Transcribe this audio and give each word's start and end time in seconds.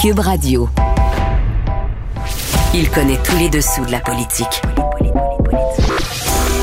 Cube 0.00 0.20
Radio. 0.20 0.66
Il 2.72 2.88
connaît 2.88 3.18
tous 3.22 3.36
les 3.36 3.50
dessous 3.50 3.84
de 3.84 3.92
la 3.92 4.00
politique. 4.00 4.62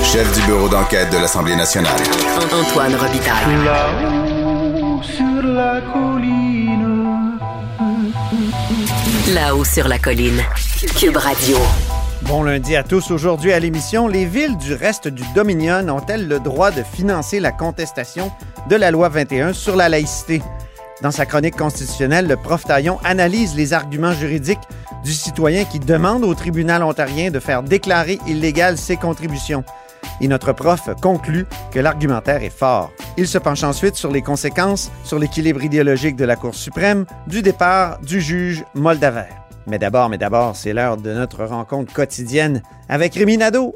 Chef 0.04 0.33
du 0.33 0.41
bureau 0.47 0.67
d'enquête 0.67 1.12
de 1.12 1.17
l'Assemblée 1.17 1.55
nationale. 1.55 2.00
Antoine 2.52 2.96
Robitaille. 2.96 3.63
Là-haut 3.63 5.04
sur 5.04 5.44
la 5.44 5.81
colline. 5.81 7.38
Là-haut 9.36 9.65
sur 9.65 9.88
la 9.88 9.99
colline. 9.99 10.41
Cube 10.99 11.17
Radio. 11.17 11.57
Bon 12.23 12.41
lundi 12.41 12.75
à 12.75 12.81
tous. 12.81 13.11
Aujourd'hui 13.11 13.54
à 13.54 13.59
l'émission, 13.59 14.07
les 14.07 14.25
villes 14.25 14.57
du 14.57 14.73
reste 14.73 15.09
du 15.09 15.21
Dominion 15.35 15.88
ont-elles 15.89 16.27
le 16.27 16.39
droit 16.39 16.71
de 16.71 16.81
financer 16.81 17.39
la 17.39 17.51
contestation 17.51 18.31
de 18.67 18.75
la 18.75 18.89
loi 18.89 19.09
21 19.09 19.54
sur 19.54 19.75
la 19.75 19.89
laïcité? 19.89 20.41
Dans 21.02 21.11
sa 21.11 21.27
chronique 21.27 21.55
constitutionnelle, 21.55 22.27
le 22.27 22.38
prof 22.38 22.64
Taillon 22.64 22.97
analyse 23.04 23.56
les 23.56 23.74
arguments 23.74 24.14
juridiques 24.14 24.68
du 25.04 25.14
citoyen 25.14 25.64
qui 25.64 25.79
demande 25.79 26.23
au 26.23 26.33
tribunal 26.33 26.82
ontarien 26.82 27.29
de 27.29 27.39
faire 27.39 27.61
déclarer 27.61 28.18
illégales 28.25 28.79
ses 28.79 28.97
contributions. 28.97 29.64
Et 30.21 30.28
notre 30.28 30.54
prof 30.54 30.89
conclut 31.00 31.46
que 31.71 31.79
l'argumentaire 31.79 32.42
est 32.42 32.50
fort. 32.50 32.92
Il 33.16 33.28
se 33.28 33.38
penche 33.38 33.64
ensuite 33.64 33.95
sur 33.95 34.11
les 34.11 34.23
conséquences 34.23 34.92
sur 35.03 35.20
l'équilibre 35.20 35.64
idéologique 35.64 36.16
de 36.16 36.25
la 36.25 36.36
Cour 36.36 36.56
suprême 36.56 37.06
du 37.28 37.44
départ 37.44 38.00
du 38.00 38.20
juge 38.20 38.66
Moldaver. 38.73 39.30
Mais 39.67 39.78
d'abord, 39.78 40.09
mais 40.09 40.17
d'abord, 40.17 40.56
c'est 40.56 40.73
l'heure 40.73 40.98
de 40.98 41.14
notre 41.14 41.45
rencontre 41.45 41.94
quotidienne 41.94 42.64
avec 42.89 43.14
Rémi 43.14 43.38
Nadeau. 43.38 43.75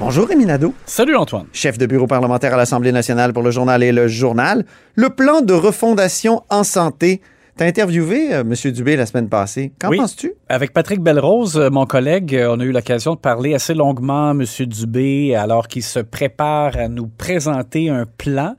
Bonjour 0.00 0.26
Rémi 0.26 0.46
Nadeau. 0.46 0.72
Salut 0.86 1.14
Antoine. 1.14 1.46
chef 1.52 1.76
de 1.78 1.84
bureau 1.86 2.06
parlementaire 2.06 2.54
à 2.54 2.56
l'Assemblée 2.56 2.90
nationale 2.92 3.32
pour 3.32 3.42
le 3.42 3.50
journal 3.50 3.82
et 3.82 3.92
le 3.92 4.08
journal. 4.08 4.64
Le 4.94 5.10
plan 5.10 5.42
de 5.42 5.52
refondation 5.52 6.42
en 6.48 6.64
santé. 6.64 7.20
T'as 7.56 7.66
interviewé 7.66 8.32
euh, 8.34 8.40
M. 8.40 8.54
Dubé 8.72 8.96
la 8.96 9.04
semaine 9.04 9.28
passée. 9.28 9.72
Qu'en 9.78 9.90
Oui. 9.90 9.98
penses-tu? 9.98 10.32
Avec 10.48 10.72
Patrick 10.72 11.00
Belrose, 11.00 11.58
euh, 11.58 11.68
mon 11.68 11.84
collègue, 11.84 12.34
euh, 12.34 12.54
on 12.56 12.60
a 12.60 12.64
eu 12.64 12.72
l'occasion 12.72 13.14
de 13.14 13.18
parler 13.20 13.52
assez 13.54 13.74
longuement 13.74 14.28
à 14.28 14.30
M. 14.30 14.44
Dubé 14.66 15.34
alors 15.34 15.68
qu'il 15.68 15.82
se 15.82 15.98
prépare 16.00 16.78
à 16.78 16.88
nous 16.88 17.06
présenter 17.06 17.90
un 17.90 18.06
plan. 18.06 18.54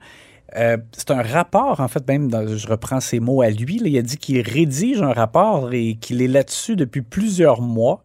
Euh, 0.58 0.78
c'est 0.96 1.10
un 1.10 1.24
rapport, 1.24 1.80
en 1.80 1.88
fait, 1.88 2.08
même, 2.08 2.30
dans- 2.30 2.46
je 2.56 2.68
reprends 2.68 3.00
ses 3.00 3.20
mots 3.20 3.42
à 3.42 3.50
lui. 3.50 3.80
là, 3.80 3.88
il 3.88 3.98
a 3.98 4.02
dit 4.04 4.18
qu'il 4.18 4.40
rédige 4.42 5.02
un 5.02 5.14
rapport 5.14 5.74
et 5.74 5.96
qu'il 6.00 6.22
est 6.22 6.28
là-dessus 6.28 6.76
depuis 6.76 7.02
plusieurs 7.02 7.62
mois 7.62 8.04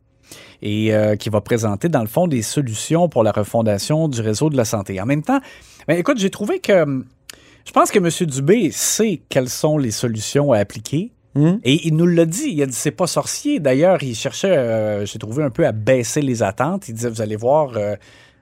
et 0.67 0.93
euh, 0.93 1.15
qui 1.15 1.29
va 1.29 1.41
présenter, 1.41 1.89
dans 1.89 2.01
le 2.01 2.09
fond, 2.09 2.27
des 2.27 2.43
solutions 2.43 3.09
pour 3.09 3.23
la 3.23 3.31
refondation 3.31 4.09
du 4.09 4.21
réseau 4.21 4.51
de 4.51 4.57
la 4.57 4.65
santé. 4.65 5.01
En 5.01 5.07
même 5.07 5.23
temps, 5.23 5.41
ben, 5.87 5.97
écoute, 5.97 6.19
j'ai 6.19 6.31
trouvé 6.31 6.59
que 6.59 6.83
hum, 6.83 7.05
je 7.65 7.73
pense 7.73 7.91
que 7.91 7.99
M. 7.99 8.27
Dubé 8.29 8.71
sait 8.73 9.21
quelles 9.29 9.49
sont 9.49 9.79
les 9.79 9.93
solutions 9.93 10.53
à 10.53 10.59
appliquer. 10.59 11.13
Hmm? 11.35 11.59
Et 11.65 11.87
il 11.87 11.97
nous 11.97 12.07
l'a 12.07 12.25
dit. 12.25 12.49
Il 12.49 12.63
a 12.63 12.67
dit 12.67 12.73
c'est 12.73 12.91
pas 12.91 13.07
sorcier. 13.07 13.61
D'ailleurs, 13.61 14.03
il 14.03 14.15
cherchait, 14.15 14.57
euh, 14.57 15.07
j'ai 15.07 15.19
trouvé 15.19 15.45
un 15.45 15.51
peu 15.51 15.67
à 15.67 15.73
baisser 15.73 16.23
les 16.23 16.43
attentes. 16.43 16.89
Il 16.89 16.95
disait 16.95 17.11
vous 17.11 17.21
allez 17.21 17.37
voir, 17.37 17.77
euh, 17.77 17.95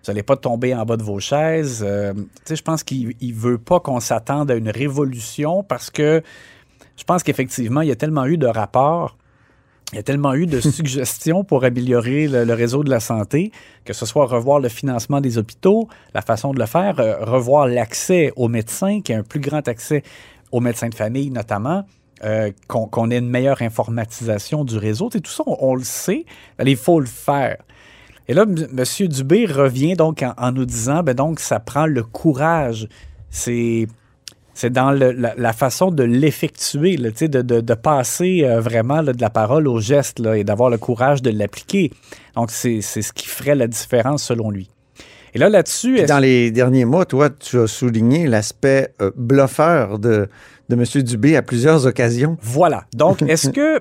vous 0.04 0.10
allez 0.10 0.22
pas 0.22 0.36
tomber 0.36 0.74
en 0.74 0.84
bas 0.84 0.96
de 0.96 1.02
vos 1.02 1.20
chaises. 1.20 1.82
Euh, 1.84 2.14
tu 2.14 2.22
sais, 2.44 2.56
je 2.56 2.62
pense 2.62 2.84
qu'il 2.84 3.14
il 3.20 3.34
veut 3.34 3.58
pas 3.58 3.80
qu'on 3.80 4.00
s'attende 4.00 4.50
à 4.50 4.54
une 4.54 4.70
révolution 4.70 5.62
parce 5.62 5.90
que 5.90 6.22
je 6.96 7.04
pense 7.04 7.22
qu'effectivement, 7.22 7.80
il 7.80 7.88
y 7.88 7.92
a 7.92 7.96
tellement 7.96 8.26
eu 8.26 8.38
de 8.38 8.46
rapports. 8.46 9.16
Il 9.94 9.98
y 9.98 10.00
a 10.00 10.02
tellement 10.02 10.34
eu 10.34 10.46
de 10.46 10.58
suggestions 10.72 11.44
pour 11.44 11.62
améliorer 11.62 12.26
le, 12.26 12.44
le 12.44 12.52
réseau 12.52 12.82
de 12.82 12.90
la 12.90 12.98
santé, 12.98 13.52
que 13.84 13.92
ce 13.92 14.04
soit 14.06 14.26
revoir 14.26 14.58
le 14.58 14.68
financement 14.68 15.20
des 15.20 15.38
hôpitaux, 15.38 15.88
la 16.14 16.20
façon 16.20 16.52
de 16.52 16.58
le 16.58 16.66
faire, 16.66 16.98
euh, 16.98 17.24
revoir 17.24 17.68
l'accès 17.68 18.32
aux 18.34 18.48
médecins, 18.48 19.02
qu'il 19.02 19.14
y 19.14 19.16
ait 19.16 19.20
un 19.20 19.22
plus 19.22 19.38
grand 19.38 19.68
accès 19.68 20.02
aux 20.50 20.58
médecins 20.58 20.88
de 20.88 20.96
famille 20.96 21.30
notamment, 21.30 21.84
euh, 22.24 22.50
qu'on 22.66 23.10
ait 23.12 23.18
une 23.18 23.28
meilleure 23.28 23.62
informatisation 23.62 24.64
du 24.64 24.78
réseau. 24.78 25.10
Tout 25.10 25.30
ça, 25.30 25.44
on, 25.46 25.58
on 25.60 25.74
le 25.76 25.84
sait, 25.84 26.24
mais 26.58 26.72
il 26.72 26.76
faut 26.76 26.98
le 26.98 27.06
faire. 27.06 27.58
Et 28.26 28.34
là, 28.34 28.42
M. 28.42 28.66
Monsieur 28.72 29.06
Dubé 29.06 29.46
revient 29.46 29.94
donc 29.94 30.24
en, 30.24 30.34
en 30.36 30.50
nous 30.50 30.64
disant, 30.64 31.04
ben 31.04 31.14
donc, 31.14 31.38
ça 31.38 31.60
prend 31.60 31.86
le 31.86 32.02
courage. 32.02 32.88
C'est 33.30 33.86
c'est 34.54 34.70
dans 34.72 34.90
le- 34.92 35.12
la, 35.12 35.34
la 35.36 35.52
façon 35.52 35.90
de 35.90 36.02
l'effectuer, 36.04 36.96
de, 36.96 37.42
de, 37.42 37.60
de 37.60 37.74
passer 37.74 38.42
euh, 38.44 38.60
vraiment 38.60 39.00
là, 39.02 39.12
de 39.12 39.20
la 39.20 39.30
parole 39.30 39.66
au 39.68 39.80
geste 39.80 40.18
là, 40.20 40.36
et 40.38 40.44
d'avoir 40.44 40.70
le 40.70 40.78
courage 40.78 41.22
de 41.22 41.30
l'appliquer. 41.30 41.90
Donc, 42.36 42.50
c'est 42.50 42.80
c'est 42.80 43.02
ce 43.02 43.12
qui 43.12 43.26
ferait 43.26 43.54
la 43.54 43.66
différence 43.66 44.22
selon 44.22 44.50
lui. 44.50 44.70
Et 45.34 45.38
là, 45.38 45.48
là-dessus, 45.48 46.00
Dans 46.06 46.20
les 46.20 46.52
derniers 46.52 46.84
mois, 46.84 47.04
toi, 47.06 47.28
tu 47.28 47.58
as 47.58 47.66
souligné 47.66 48.28
l'aspect 48.28 48.94
euh, 49.02 49.10
bluffeur 49.16 49.98
de, 49.98 50.28
de 50.68 50.74
M. 50.76 50.84
Dubé 51.02 51.34
à 51.36 51.42
plusieurs 51.42 51.86
occasions. 51.86 52.36
Voilà. 52.40 52.84
Donc, 52.94 53.20
est-ce 53.28 53.50
que 53.50 53.80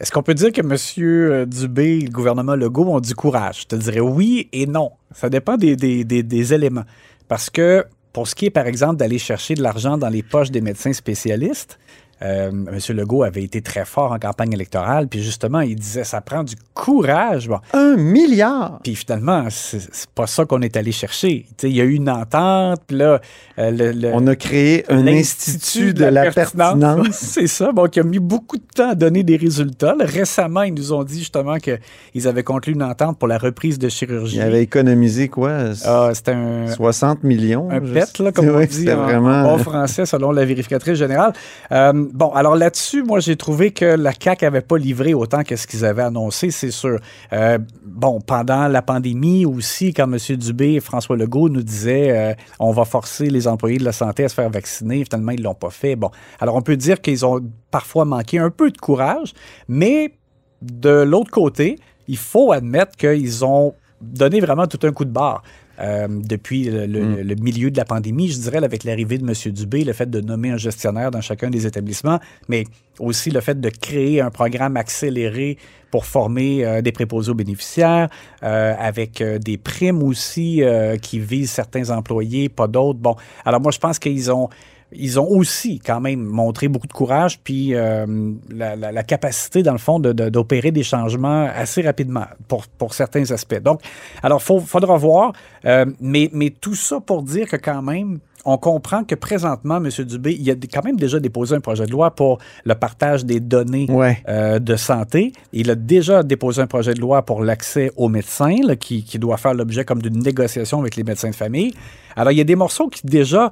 est-ce 0.00 0.10
qu'on 0.12 0.22
peut 0.24 0.34
dire 0.34 0.50
que 0.52 0.60
M. 0.60 1.46
Dubé 1.48 1.98
et 1.98 2.00
le 2.00 2.10
gouvernement 2.10 2.56
Legault 2.56 2.86
ont 2.86 3.00
du 3.00 3.14
courage? 3.14 3.60
Je 3.62 3.66
te 3.66 3.76
dirais 3.76 4.00
oui 4.00 4.48
et 4.52 4.66
non. 4.66 4.90
Ça 5.12 5.28
dépend 5.30 5.56
des, 5.56 5.76
des- 5.76 6.04
des- 6.04 6.22
des 6.24 6.54
éléments. 6.54 6.84
Parce 7.28 7.48
que 7.50 7.84
pour 8.12 8.28
ce 8.28 8.34
qui 8.34 8.46
est, 8.46 8.50
par 8.50 8.66
exemple, 8.66 8.96
d'aller 8.96 9.18
chercher 9.18 9.54
de 9.54 9.62
l'argent 9.62 9.98
dans 9.98 10.08
les 10.08 10.22
poches 10.22 10.50
des 10.50 10.60
médecins 10.60 10.92
spécialistes, 10.92 11.78
euh, 12.22 12.48
M. 12.50 12.78
Legault 12.96 13.22
avait 13.22 13.42
été 13.42 13.62
très 13.62 13.84
fort 13.84 14.12
en 14.12 14.18
campagne 14.18 14.52
électorale, 14.52 15.08
puis 15.08 15.22
justement, 15.22 15.60
il 15.60 15.76
disait 15.76 16.04
ça 16.04 16.20
prend 16.20 16.42
du 16.44 16.54
courage. 16.74 17.48
Bon, 17.48 17.58
Un 17.72 17.96
milliard! 17.96 18.80
puis 18.82 18.94
finalement, 18.94 19.46
c'est 19.50 19.80
pas 20.14 20.26
ça 20.26 20.44
qu'on 20.44 20.62
est 20.62 20.76
allé 20.76 20.92
chercher. 20.92 21.46
Il 21.62 21.76
y 21.76 21.80
a 21.80 21.84
eu 21.84 21.94
une 21.94 22.10
entente, 22.10 22.80
puis 22.86 22.96
là, 22.96 23.20
euh, 23.58 23.70
le, 23.70 23.92
le- 23.92 24.10
On 24.14 24.26
a 24.26 24.36
créé 24.36 24.84
un 24.90 25.06
institut 25.06 25.94
de 25.94 26.04
la 26.04 26.30
pertinence. 26.30 27.06
c'est 27.12 27.46
ça. 27.46 27.72
Donc, 27.72 27.94
il 27.96 28.00
a 28.00 28.04
mis 28.04 28.18
beaucoup 28.18 28.56
de 28.56 28.62
temps 28.74 28.90
à 28.90 28.94
donner 28.94 29.22
des 29.22 29.36
résultats. 29.36 29.94
Là, 29.94 30.04
récemment, 30.06 30.62
ils 30.62 30.74
nous 30.74 30.92
ont 30.92 31.04
dit 31.04 31.18
justement 31.20 31.56
qu'ils 31.58 32.28
avaient 32.28 32.42
conclu 32.42 32.72
une 32.72 32.82
entente 32.82 33.18
pour 33.18 33.28
la 33.28 33.38
reprise 33.38 33.78
de 33.78 33.88
chirurgie. 33.88 34.36
Il 34.36 34.42
avait 34.42 34.62
économisé 34.62 35.28
quoi? 35.28 35.52
Ah, 35.84 36.10
c'était 36.14 36.32
un, 36.32 36.66
60 36.68 37.22
millions? 37.24 37.68
un 37.70 37.80
pet, 37.80 38.18
là, 38.18 38.32
comme 38.32 38.48
on 38.54 38.64
dit 38.64 38.90
en, 38.90 39.04
vraiment... 39.04 39.30
en 39.44 39.56
bon 39.56 39.58
français, 39.62 40.06
selon 40.06 40.32
la 40.32 40.44
vérificatrice 40.44 40.98
générale. 40.98 41.32
Euh, 41.72 42.06
bon, 42.12 42.30
alors 42.30 42.56
là-dessus, 42.56 43.02
moi, 43.02 43.20
j'ai 43.20 43.36
trouvé 43.36 43.70
que 43.70 43.84
la 43.84 44.12
CAQ 44.12 44.44
n'avait 44.44 44.60
pas 44.60 44.78
livré 44.78 45.14
autant 45.14 45.42
que 45.42 45.56
ce 45.56 45.66
qu'ils 45.66 45.84
avaient 45.84 46.02
annoncé, 46.02 46.50
c'est 46.50 46.70
sûr. 46.70 46.98
Euh, 47.32 47.58
bon, 47.84 48.20
pendant 48.20 48.68
la 48.68 48.82
pandémie 48.82 49.46
aussi, 49.46 49.92
quand 49.92 50.12
M. 50.12 50.36
Dubé 50.36 50.74
et 50.74 50.80
François 50.80 51.16
Legault 51.16 51.48
nous 51.48 51.62
disaient 51.62 52.10
euh, 52.16 52.34
on 52.58 52.72
va 52.72 52.84
forcer 52.84 53.30
les 53.30 53.48
employés 53.48 53.78
de 53.78 53.84
la 53.84 53.92
santé 53.92 54.24
à 54.24 54.28
se 54.28 54.34
faire 54.34 54.50
vacciner, 54.50 55.04
finalement, 55.04 55.32
ils 55.32 55.40
ne 55.40 55.44
l'ont 55.44 55.54
pas 55.54 55.70
fait. 55.70 55.96
Bon, 55.96 56.10
alors 56.40 56.56
on 56.56 56.62
peut 56.62 56.76
dire 56.76 57.00
qu'ils 57.00 57.24
ont 57.24 57.40
parfois 57.70 58.04
manqué 58.04 58.38
un 58.38 58.50
peu 58.50 58.70
de 58.70 58.78
courage, 58.78 59.34
mais 59.68 60.14
de 60.62 61.02
l'autre 61.02 61.30
côté, 61.30 61.78
il 62.08 62.16
faut 62.16 62.52
admettre 62.52 62.96
qu'ils 62.96 63.44
ont 63.44 63.74
donné 64.00 64.40
vraiment 64.40 64.66
tout 64.66 64.80
un 64.86 64.92
coup 64.92 65.04
de 65.04 65.10
barre. 65.10 65.42
euh, 65.80 66.08
depuis 66.10 66.64
le, 66.64 66.86
le- 66.86 67.22
le 67.22 67.34
milieu 67.36 67.70
de 67.70 67.76
la 67.76 67.84
pandémie, 67.84 68.28
je 68.28 68.38
dirais, 68.40 68.58
avec 68.64 68.82
l'arrivée 68.82 69.16
de 69.16 69.22
M. 69.24 69.52
Dubé, 69.52 69.84
le 69.84 69.92
fait 69.92 70.10
de 70.10 70.20
nommer 70.20 70.50
un 70.50 70.56
gestionnaire 70.56 71.12
dans 71.12 71.20
chacun 71.20 71.50
des 71.50 71.66
établissements, 71.68 72.18
mais 72.48 72.64
aussi 72.98 73.30
le 73.30 73.40
fait 73.40 73.60
de 73.60 73.68
créer 73.70 74.20
un 74.20 74.30
programme 74.30 74.76
accéléré 74.76 75.56
pour 75.92 76.04
former 76.04 76.64
euh, 76.66 76.82
des 76.82 76.90
préposés 76.90 77.30
aux 77.30 77.34
bénéficiaires, 77.36 78.08
euh, 78.42 78.74
avec 78.76 79.22
des 79.22 79.56
primes 79.56 80.02
aussi 80.02 80.62
qui 81.00 81.20
visent 81.20 81.52
certains 81.52 81.90
employés, 81.90 82.48
pas 82.48 82.66
d'autres. 82.66 82.98
Bon, 82.98 83.14
alors 83.44 83.60
moi, 83.60 83.70
je 83.70 83.78
pense 83.78 84.00
qu'ils 84.00 84.32
ont 84.32 84.48
ils 84.92 85.20
ont 85.20 85.28
aussi 85.28 85.78
quand 85.80 86.00
même 86.00 86.20
montré 86.24 86.68
beaucoup 86.68 86.86
de 86.86 86.92
courage, 86.92 87.40
puis 87.40 87.74
euh, 87.74 88.06
la, 88.50 88.74
la- 88.76 88.92
la 88.92 89.02
capacité, 89.02 89.62
dans 89.62 89.72
le 89.72 89.78
fond, 89.78 89.98
de- 90.00 90.12
de- 90.12 90.28
d'opérer 90.30 90.70
des 90.70 90.82
changements 90.82 91.48
assez 91.54 91.82
rapidement 91.82 92.26
pour, 92.48 92.66
pour 92.66 92.94
certains 92.94 93.30
aspects. 93.30 93.60
Donc, 93.62 93.80
alors, 94.22 94.42
il 94.48 94.60
faudra 94.60 94.96
voir, 94.96 95.32
euh, 95.64 95.84
mais, 96.00 96.30
mais 96.32 96.50
tout 96.50 96.74
ça 96.74 97.00
pour 97.00 97.22
dire 97.22 97.48
que 97.48 97.56
quand 97.56 97.82
même, 97.82 98.18
on 98.44 98.56
comprend 98.56 99.04
que 99.04 99.14
présentement, 99.14 99.76
M. 99.76 99.88
Dubé, 100.06 100.32
il 100.40 100.48
a 100.50 100.54
quand 100.72 100.82
même 100.84 100.96
déjà 100.96 101.20
déposé 101.20 101.54
un 101.56 101.60
projet 101.60 101.84
de 101.84 101.90
loi 101.90 102.12
pour 102.12 102.38
le 102.64 102.74
partage 102.74 103.26
des 103.26 103.40
données 103.40 103.86
Ouais. 103.90 104.22
euh, 104.28 104.58
de 104.58 104.76
santé. 104.76 105.32
Il 105.52 105.70
a 105.70 105.74
déjà 105.74 106.22
déposé 106.22 106.62
un 106.62 106.66
projet 106.66 106.94
de 106.94 107.00
loi 107.00 107.22
pour 107.22 107.42
l'accès 107.42 107.90
aux 107.96 108.08
médecins, 108.08 108.56
là, 108.64 108.74
qui, 108.76 109.02
qui 109.04 109.18
doit 109.18 109.36
faire 109.36 109.52
l'objet 109.52 109.84
comme 109.84 110.00
d'une 110.00 110.22
négociation 110.22 110.80
avec 110.80 110.96
les 110.96 111.04
médecins 111.04 111.28
de 111.30 111.34
famille. 111.34 111.74
Alors, 112.16 112.32
il 112.32 112.38
y 112.38 112.40
a 112.40 112.44
des 112.44 112.56
morceaux 112.56 112.88
qui 112.88 113.04
déjà 113.06 113.50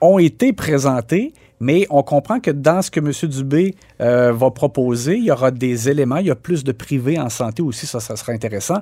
ont 0.00 0.18
été 0.18 0.52
présentés, 0.52 1.32
Mais 1.60 1.86
on 1.90 2.04
comprend 2.04 2.38
que 2.38 2.52
dans 2.52 2.82
ce 2.82 2.90
que 2.90 3.00
M. 3.00 3.10
Dubé 3.28 3.74
euh, 4.00 4.32
va 4.32 4.50
proposer, 4.50 5.16
il 5.16 5.24
y 5.24 5.30
aura 5.32 5.50
des 5.50 5.88
éléments, 5.88 6.18
il 6.18 6.26
y 6.26 6.30
a 6.30 6.36
plus 6.36 6.62
de 6.62 6.70
privé 6.70 7.18
en 7.18 7.28
santé 7.28 7.62
aussi, 7.62 7.86
ça, 7.86 7.98
ça 7.98 8.14
sera 8.14 8.32
intéressant. 8.32 8.78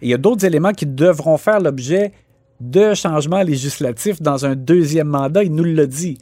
Et 0.00 0.06
il 0.06 0.08
y 0.08 0.14
a 0.14 0.18
d'autres 0.18 0.44
éléments 0.44 0.72
qui 0.72 0.86
devront 0.86 1.36
faire 1.36 1.60
l'objet 1.60 2.12
de 2.60 2.94
changements 2.94 3.42
législatifs 3.42 4.20
dans 4.20 4.46
un 4.46 4.56
deuxième 4.56 5.08
mandat, 5.08 5.44
il 5.44 5.54
nous 5.54 5.64
l'a 5.64 5.86
dit. 5.86 6.18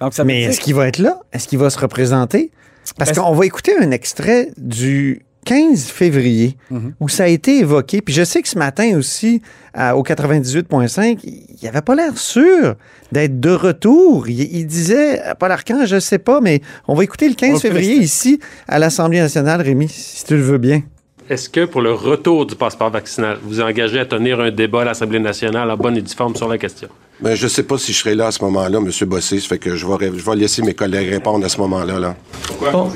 Donc, 0.00 0.14
ça 0.14 0.22
veut 0.22 0.26
Mais 0.26 0.42
est-ce 0.42 0.60
qu'il 0.60 0.74
va 0.74 0.88
être 0.88 0.98
là? 0.98 1.20
Est-ce 1.32 1.46
qu'il 1.46 1.58
va 1.58 1.70
se 1.70 1.78
représenter? 1.78 2.50
Parce 2.98 3.12
qu'on 3.12 3.32
va 3.32 3.46
écouter 3.46 3.72
un 3.78 3.90
extrait 3.90 4.50
du 4.56 5.24
15 5.46 5.84
février 5.86 6.56
Mhm. 6.70 6.92
où 7.00 7.08
ça 7.08 7.24
a 7.24 7.28
été 7.28 7.58
évoqué. 7.60 8.02
Puis 8.02 8.12
je 8.12 8.24
sais 8.24 8.42
que 8.42 8.48
ce 8.48 8.58
matin 8.58 8.98
aussi, 8.98 9.40
à- 9.72 9.96
au 9.96 10.02
98.5, 10.02 11.20
il 11.24 11.68
avait 11.68 11.80
pas 11.80 11.94
l'air 11.94 12.18
sûr 12.18 12.74
d'être 13.12 13.40
de 13.40 13.50
retour. 13.50 14.28
Il, 14.28 14.40
il 14.54 14.66
disait, 14.66 15.22
euh, 15.24 15.34
Paul 15.38 15.52
Arcand, 15.52 15.86
je 15.86 15.98
sais 16.00 16.18
pas, 16.18 16.40
mais 16.42 16.60
on 16.88 16.94
va 16.94 17.04
écouter 17.04 17.28
le 17.28 17.34
15 17.34 17.56
On 17.56 17.60
février 17.60 17.94
ici 17.94 18.40
à 18.68 18.78
l'Assemblée 18.78 19.20
nationale, 19.20 19.62
Rémi, 19.62 19.88
si 19.88 20.24
tu 20.24 20.34
le 20.36 20.42
veux 20.42 20.58
bien. 20.58 20.82
Est-ce 21.30 21.48
que 21.48 21.64
pour 21.64 21.80
le 21.80 21.92
retour 21.92 22.44
du 22.46 22.54
passeport 22.54 22.90
vaccinal, 22.90 23.38
vous 23.42 23.60
engagez 23.60 23.98
à 24.00 24.04
tenir 24.06 24.38
un 24.40 24.50
débat 24.50 24.82
à 24.82 24.84
l'Assemblée 24.84 25.18
nationale 25.18 25.70
en 25.70 25.76
bonne 25.76 25.96
et 25.96 26.02
due 26.02 26.14
forme 26.14 26.36
sur 26.36 26.48
la 26.48 26.58
question? 26.58 26.88
Ben, 27.20 27.34
je 27.34 27.48
sais 27.48 27.62
pas 27.62 27.78
si 27.78 27.92
je 27.92 27.98
serai 27.98 28.14
là 28.14 28.26
à 28.28 28.30
ce 28.30 28.44
moment-là, 28.44 28.78
M. 28.78 28.90
Bossé. 29.08 29.40
Ça 29.40 29.48
fait 29.48 29.58
que 29.58 29.74
je 29.74 29.86
vais, 29.86 29.94
ré- 29.94 30.12
je 30.16 30.22
vais 30.28 30.36
laisser 30.36 30.62
mes 30.62 30.74
collègues 30.74 31.08
répondre 31.10 31.44
à 31.44 31.48
ce 31.48 31.58
moment-là. 31.58 31.98
Là. 31.98 32.14
Pourquoi? 32.46 32.90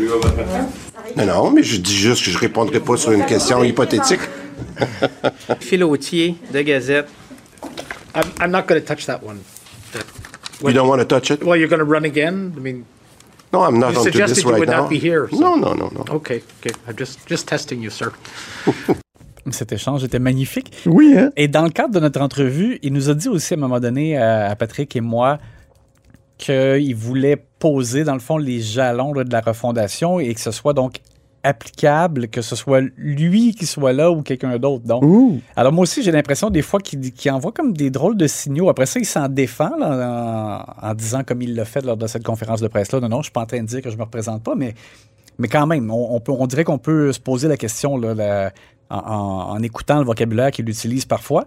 Non, 1.17 1.27
non, 1.27 1.51
mais 1.51 1.63
je 1.63 1.77
dis 1.79 1.97
juste 1.97 2.25
que 2.25 2.31
je 2.31 2.39
répondrai 2.39 2.81
pas 2.81 2.97
sur 2.97 3.13
une 3.13 3.25
question 3.27 3.63
hypothétique. 3.65 4.21
Philotier 5.61 6.37
de 6.53 6.63
Gazette. 6.63 7.09
I'm, 8.15 8.25
I'm 8.41 8.51
not 8.51 8.63
going 8.67 8.81
to 8.81 8.87
touch 8.87 9.07
that 9.07 9.21
one. 9.23 9.39
You 10.63 10.73
don't 10.73 10.89
want 10.89 10.99
to 11.01 11.05
touch 11.07 11.31
it? 11.31 11.43
Well, 11.43 11.57
you're 11.57 11.69
going 11.69 11.79
to 11.81 11.85
run 11.91 12.05
again? 12.05 12.53
I 12.57 12.61
mean, 12.61 12.85
No, 13.53 13.63
I'm 13.65 13.79
not 13.81 13.95
You 13.95 14.03
suggested 14.03 14.37
this 14.37 14.45
you 14.45 14.51
right 14.51 14.61
would 14.61 14.69
now. 14.69 14.83
not 14.83 14.91
be 14.91 14.99
here, 14.99 15.29
so- 15.31 15.39
No, 15.39 15.57
no, 15.57 15.75
no, 15.75 15.89
no. 15.91 16.05
okay, 16.17 16.43
okay. 16.61 16.71
I'm 16.87 16.97
just 16.97 17.27
just 17.27 17.49
testing 17.49 17.81
you, 17.83 17.91
sir. 17.91 18.13
Cet 19.51 19.73
échange 19.73 20.05
était 20.05 20.21
magnifique. 20.21 20.71
Oui, 20.87 21.15
hein? 21.17 21.33
Et 21.37 21.49
dans 21.49 21.63
le 21.63 21.71
cadre 21.71 21.93
de 21.95 21.99
notre 21.99 22.21
entrevue, 22.21 22.79
il 22.83 22.93
nous 22.93 23.09
a 23.11 23.15
dit 23.15 23.29
aussi 23.29 23.55
à 23.55 23.57
un 23.57 23.61
moment 23.61 23.81
donné, 23.81 24.17
à, 24.17 24.51
à 24.51 24.55
Patrick 24.55 24.95
et 24.95 25.01
moi, 25.01 25.39
qu'il 26.39 26.95
voulait 26.95 27.45
poser, 27.61 28.03
dans 28.03 28.15
le 28.15 28.21
fond, 28.21 28.39
les 28.39 28.61
jalons 28.61 29.13
là, 29.13 29.23
de 29.23 29.33
la 29.33 29.41
refondation 29.41 30.19
et 30.19 30.35
que 30.35 30.41
ce 30.41 30.51
soit 30.51 30.73
donc 30.73 30.97
applicable, 31.43 32.29
que 32.29 32.43
ce 32.43 32.55
soit 32.55 32.83
lui 32.99 33.55
qui 33.55 33.65
soit 33.65 33.93
là 33.95 34.11
ou 34.11 34.23
quelqu'un 34.23 34.59
d'autre. 34.59 34.85
Donc, 34.85 35.03
Ouh. 35.05 35.41
alors 35.57 35.73
moi 35.73 35.83
aussi, 35.85 36.03
j'ai 36.03 36.13
l'impression 36.13 36.51
des 36.51 36.61
fois 36.63 36.81
qu'il 36.81 37.01
envoie 37.31 37.53
comme 37.53 37.73
des 37.73 37.91
drôles 37.91 38.17
de 38.17 38.27
signaux. 38.27 38.69
Après 38.69 38.85
ça, 38.87 38.99
il 39.01 39.07
s'en 39.07 39.29
défend 39.29 39.71
là, 39.79 40.67
en, 40.83 40.89
en 40.91 40.95
disant 40.95 41.23
comme 41.25 41.41
il 41.41 41.55
l'a 41.55 41.65
fait 41.65 41.83
lors 41.83 41.97
de 41.97 42.07
cette 42.07 42.25
conférence 42.25 42.61
de 42.61 42.69
presse-là. 42.69 43.01
Non, 43.01 43.09
non, 43.09 43.19
je 43.19 43.25
suis 43.25 43.33
pas 43.33 43.43
en 43.43 43.47
train 43.47 43.61
de 43.63 43.67
dire 43.67 43.81
que 43.81 43.91
je 43.91 43.97
me 43.97 44.03
représente 44.03 44.43
pas, 44.43 44.55
mais, 44.55 44.75
mais 45.39 45.49
quand 45.49 45.67
même, 45.67 45.91
on, 45.91 46.15
on 46.15 46.21
peut, 46.21 46.33
on 46.33 46.47
dirait 46.47 46.65
qu'on 46.65 46.79
peut 46.79 47.11
se 47.13 47.21
poser 47.21 47.49
la 47.49 47.57
question 47.57 47.97
là, 47.97 48.15
la- 48.15 48.53
en, 48.91 48.97
en- 48.99 49.51
en 49.53 49.63
écoutant 49.63 49.99
le 50.01 50.05
vocabulaire 50.05 50.51
qu'il 50.51 50.69
utilise 50.69 51.05
parfois. 51.07 51.47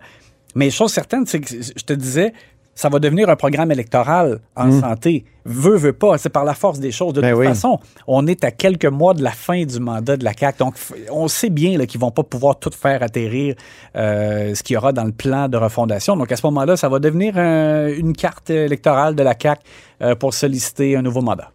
Mais 0.56 0.70
chose 0.72 0.92
certaine, 0.92 1.26
c'est 1.26 1.40
que 1.40 1.50
je 1.52 1.84
te 1.84 1.94
disais, 1.94 2.34
ça 2.76 2.90
va 2.90 3.00
devenir 3.00 3.30
un 3.30 3.36
programme 3.36 3.72
électoral 3.72 4.40
en 4.56 4.72
santé. 4.72 5.26
Veut, 5.46 5.76
veut 5.76 5.94
pas. 5.94 6.18
C'est 6.18 6.30
par 6.30 6.44
la 6.46 6.54
force 6.54 6.80
des 6.80 6.92
choses. 6.92 7.14
De 7.14 7.22
Ben 7.22 7.32
toute 7.32 7.40
oui. 7.42 7.48
façon, 7.48 7.80
on 8.08 8.26
est 8.28 8.44
à 8.44 8.52
quelques 8.52 8.86
mois 8.86 9.14
de 9.14 9.22
la 9.22 9.32
fin 9.32 9.64
du 9.64 9.80
mandat 9.80 10.18
de 10.18 10.24
la 10.24 10.34
CAQ. 10.34 10.58
Donc, 10.60 10.76
on 11.12 11.28
sait 11.28 11.50
bien 11.50 11.78
qu'ils 11.86 12.00
vont 12.00 12.12
pas 12.12 12.24
pouvoir 12.24 12.58
tout 12.58 12.72
faire 12.72 13.04
atterrir 13.04 13.56
euh, 13.96 14.56
ce 14.56 14.64
qu'il 14.64 14.74
y 14.74 14.78
aura 14.78 14.92
dans 14.94 15.04
le 15.04 15.12
plan 15.12 15.50
de 15.50 15.58
refondation. 15.58 16.16
Donc, 16.16 16.32
à 16.32 16.36
ce 16.36 16.46
moment-là, 16.48 16.78
ça 16.78 16.90
va 16.90 17.00
devenir 17.00 17.38
une 17.38 18.14
carte 18.14 18.50
électorale 18.50 19.16
de 19.16 19.24
la 19.24 19.36
CAQ 19.40 19.62
euh, 20.02 20.16
pour 20.16 20.34
solliciter 20.34 20.96
un 20.96 21.02
nouveau 21.02 21.22
mandat. 21.22 21.52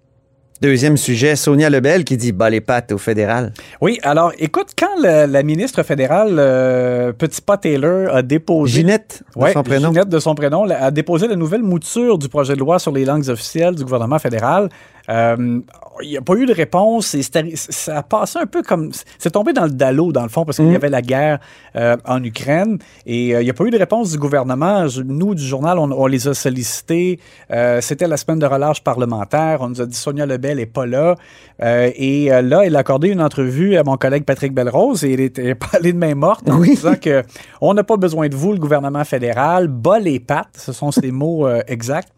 Deuxième 0.61 0.97
sujet, 0.97 1.37
Sonia 1.37 1.71
Lebel 1.71 2.05
qui 2.05 2.17
dit 2.17 2.33
bas 2.33 2.51
les 2.51 2.61
pattes 2.61 2.91
au 2.91 2.99
fédéral. 2.99 3.53
Oui, 3.81 4.01
alors, 4.03 4.33
écoute, 4.41 4.71
quand 4.77 5.01
la, 5.01 5.29
la 5.29 5.43
ministre 5.45 5.85
fédérale 5.85 6.35
euh, 6.39 7.13
Petit 7.13 7.41
Pas 7.41 7.59
Taylor 7.59 8.13
a 8.13 8.23
déposé... 8.23 8.81
Ginette, 8.81 9.23
de 9.37 9.41
Ouais, 9.41 9.53
son 9.53 9.63
prénom. 9.63 9.91
Ginette 9.91 10.09
de 10.09 10.19
son 10.19 10.35
prénom 10.35 10.69
a 10.69 10.91
déposé 10.91 11.29
la 11.29 11.37
nouvelle 11.37 11.63
mouture 11.63 12.19
du 12.19 12.29
projet 12.29 12.55
de 12.55 12.59
loi 12.59 12.81
sur 12.81 12.91
les 12.91 13.05
langues 13.05 13.29
officielles 13.29 13.77
du 13.77 13.85
gouvernement 13.85 14.19
fédéral. 14.19 14.69
Euh, 15.09 15.61
Il 16.01 16.11
n'y 16.11 16.17
a 16.17 16.21
pas 16.23 16.35
eu 16.35 16.47
de 16.47 16.53
réponse 16.55 17.15
et 17.17 17.23
ça 17.23 17.97
a 17.99 18.03
passé 18.05 18.39
un 18.39 18.47
peu 18.47 18.63
comme... 18.63 18.93
C'est 19.19 19.33
tombé 19.33 19.53
dans 19.53 19.65
le 19.65 19.71
dallo, 19.73 20.13
dans 20.13 20.23
le 20.23 20.29
fond, 20.29 20.45
parce 20.45 20.59
qu'il 20.59 20.71
y 20.71 20.77
avait 20.77 20.91
la 20.91 21.03
guerre 21.03 21.41
euh, 21.75 21.97
en 22.05 22.23
Ukraine 22.23 22.79
et 23.05 23.35
euh, 23.35 23.41
il 23.41 23.45
n'y 23.45 23.51
a 23.51 23.55
pas 23.55 23.65
eu 23.65 23.71
de 23.71 23.79
réponse 23.79 24.13
du 24.13 24.19
gouvernement. 24.19 24.85
Nous, 25.05 25.35
du 25.35 25.43
journal, 25.43 25.77
on, 25.79 25.91
on 25.91 26.07
les 26.07 26.29
a 26.29 26.35
sollicités. 26.35 27.19
Euh, 27.51 27.81
C'était 27.81 28.07
la 28.07 28.17
semaine 28.17 28.39
de 28.39 28.47
relâche 28.47 28.85
parlementaire. 28.85 29.59
On 29.61 29.71
nous 29.71 29.81
a 29.81 29.87
dit 29.87 29.97
Sonia 29.97 30.25
Lebel 30.25 30.59
n'est 30.59 30.67
pas 30.67 30.87
là. 30.87 31.17
Euh, 31.63 31.91
et 31.97 32.33
euh, 32.33 32.41
là, 32.43 32.65
elle 32.65 32.77
a 32.77 32.81
accordé 32.81 33.09
une 33.09 33.21
entrevue 33.21 33.77
à 33.77 33.83
mon 33.83 33.97
collègue 33.97 34.25
Patrick 34.25 34.53
Belrose 34.55 35.03
et 35.05 35.13
il 35.15 35.21
était 35.21 35.57
pas 35.57 35.71
allé 35.73 35.93
de 35.93 35.99
main 35.99 36.15
morte 36.15 36.49
en 36.49 36.59
Oui. 36.61 36.71
disant 36.77 36.95
que 36.95 37.25
on 37.61 37.75
n'a 37.75 37.83
pas 37.83 37.97
besoin 37.97 38.29
de 38.29 38.37
vous, 38.37 38.53
le 38.53 38.61
gouvernement 38.61 39.05
fédéral, 39.05 39.67
bas 39.67 39.99
les 39.99 40.21
pattes, 40.21 40.55
ce 40.57 40.73
sont 40.73 40.93
ses 40.93 41.11
mots 41.11 41.47
euh, 41.49 41.61
exacts. 41.67 42.13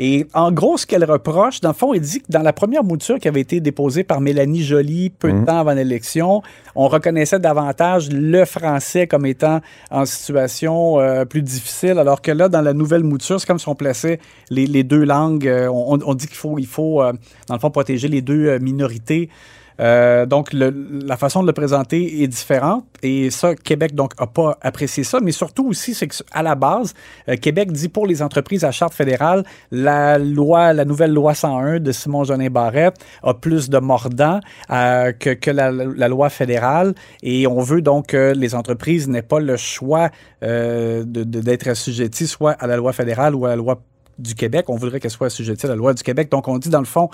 Et 0.00 0.26
en 0.32 0.52
gros, 0.52 0.76
ce 0.76 0.86
qu'elle 0.86 1.04
reproche, 1.04 1.60
dans 1.60 1.70
le 1.70 1.74
fond, 1.74 1.92
elle 1.92 2.00
dit 2.00 2.20
que 2.20 2.26
dans 2.28 2.42
la 2.42 2.52
première 2.52 2.84
mouture 2.84 3.18
qui 3.18 3.26
avait 3.26 3.40
été 3.40 3.60
déposée 3.60 4.04
par 4.04 4.20
Mélanie 4.20 4.62
Joly 4.62 5.10
peu 5.10 5.32
de 5.32 5.44
temps 5.44 5.58
avant 5.58 5.72
l'élection, 5.72 6.42
on 6.76 6.86
reconnaissait 6.86 7.40
davantage 7.40 8.08
le 8.12 8.44
français 8.44 9.08
comme 9.08 9.26
étant 9.26 9.60
en 9.90 10.04
situation 10.04 11.00
euh, 11.00 11.24
plus 11.24 11.42
difficile, 11.42 11.98
alors 11.98 12.22
que 12.22 12.30
là, 12.30 12.48
dans 12.48 12.60
la 12.62 12.74
nouvelle 12.74 13.02
mouture, 13.02 13.40
c'est 13.40 13.46
comme 13.46 13.58
si 13.58 13.68
on 13.68 13.74
plaçait 13.74 14.20
les, 14.50 14.66
les 14.66 14.84
deux 14.84 15.02
langues. 15.04 15.48
euh, 15.48 15.68
on, 15.68 15.98
on 16.04 16.14
dit 16.14 16.28
qu'il 16.28 16.36
faut, 16.36 16.58
il 16.58 16.66
faut 16.66 17.02
euh, 17.02 17.12
dans 17.48 17.54
le 17.54 17.60
fond, 17.60 17.70
protéger 17.70 18.06
les 18.06 18.22
deux 18.22 18.58
minorités. 18.60 19.28
Euh, 19.80 20.26
donc, 20.26 20.52
le- 20.52 20.74
la 21.04 21.16
façon 21.16 21.42
de 21.42 21.46
le 21.46 21.52
présenter 21.52 22.22
est 22.22 22.26
différente. 22.26 22.84
Et 23.02 23.30
ça, 23.30 23.54
Québec, 23.54 23.94
donc, 23.94 24.12
a 24.18 24.26
pas 24.26 24.58
apprécié 24.60 25.04
ça. 25.04 25.20
Mais 25.20 25.32
surtout 25.32 25.68
aussi, 25.68 25.94
c'est 25.94 26.08
qu'à 26.08 26.42
la 26.42 26.54
base, 26.54 26.94
euh, 27.28 27.36
Québec 27.36 27.70
dit 27.72 27.88
pour 27.88 28.06
les 28.06 28.22
entreprises 28.22 28.64
à 28.64 28.72
charte 28.72 28.94
fédérale, 28.94 29.44
la 29.70 30.18
loi, 30.18 30.72
la 30.72 30.84
nouvelle 30.84 31.12
loi 31.12 31.34
101 31.34 31.78
de 31.78 31.92
Simon-Jolin 31.92 32.50
Barrette 32.50 32.96
a 33.22 33.34
plus 33.34 33.70
de 33.70 33.78
mordant 33.78 34.40
euh, 34.70 35.12
que, 35.12 35.50
la, 35.50 35.70
loi 36.08 36.28
fédérale. 36.28 36.94
Et 37.22 37.46
on 37.46 37.60
veut 37.60 37.82
donc 37.82 38.08
que 38.08 38.32
les 38.34 38.54
entreprises 38.54 39.08
n'aient 39.08 39.22
pas 39.22 39.40
le 39.40 39.56
choix 39.56 40.10
d'être 40.42 41.68
assujetties 41.68 42.26
soit 42.26 42.52
à 42.52 42.66
la 42.66 42.76
loi 42.76 42.92
fédérale 42.92 43.34
ou 43.34 43.46
à 43.46 43.50
la 43.50 43.56
loi 43.56 43.80
du 44.18 44.34
Québec. 44.34 44.66
On 44.68 44.76
voudrait 44.76 45.00
qu'elle 45.00 45.10
soit 45.10 45.28
assujettie 45.28 45.66
à 45.66 45.68
la 45.70 45.76
loi 45.76 45.94
du 45.94 46.02
Québec. 46.02 46.30
Donc, 46.30 46.48
on 46.48 46.58
dit 46.58 46.68
dans 46.68 46.80
le 46.80 46.86
fond, 46.86 47.08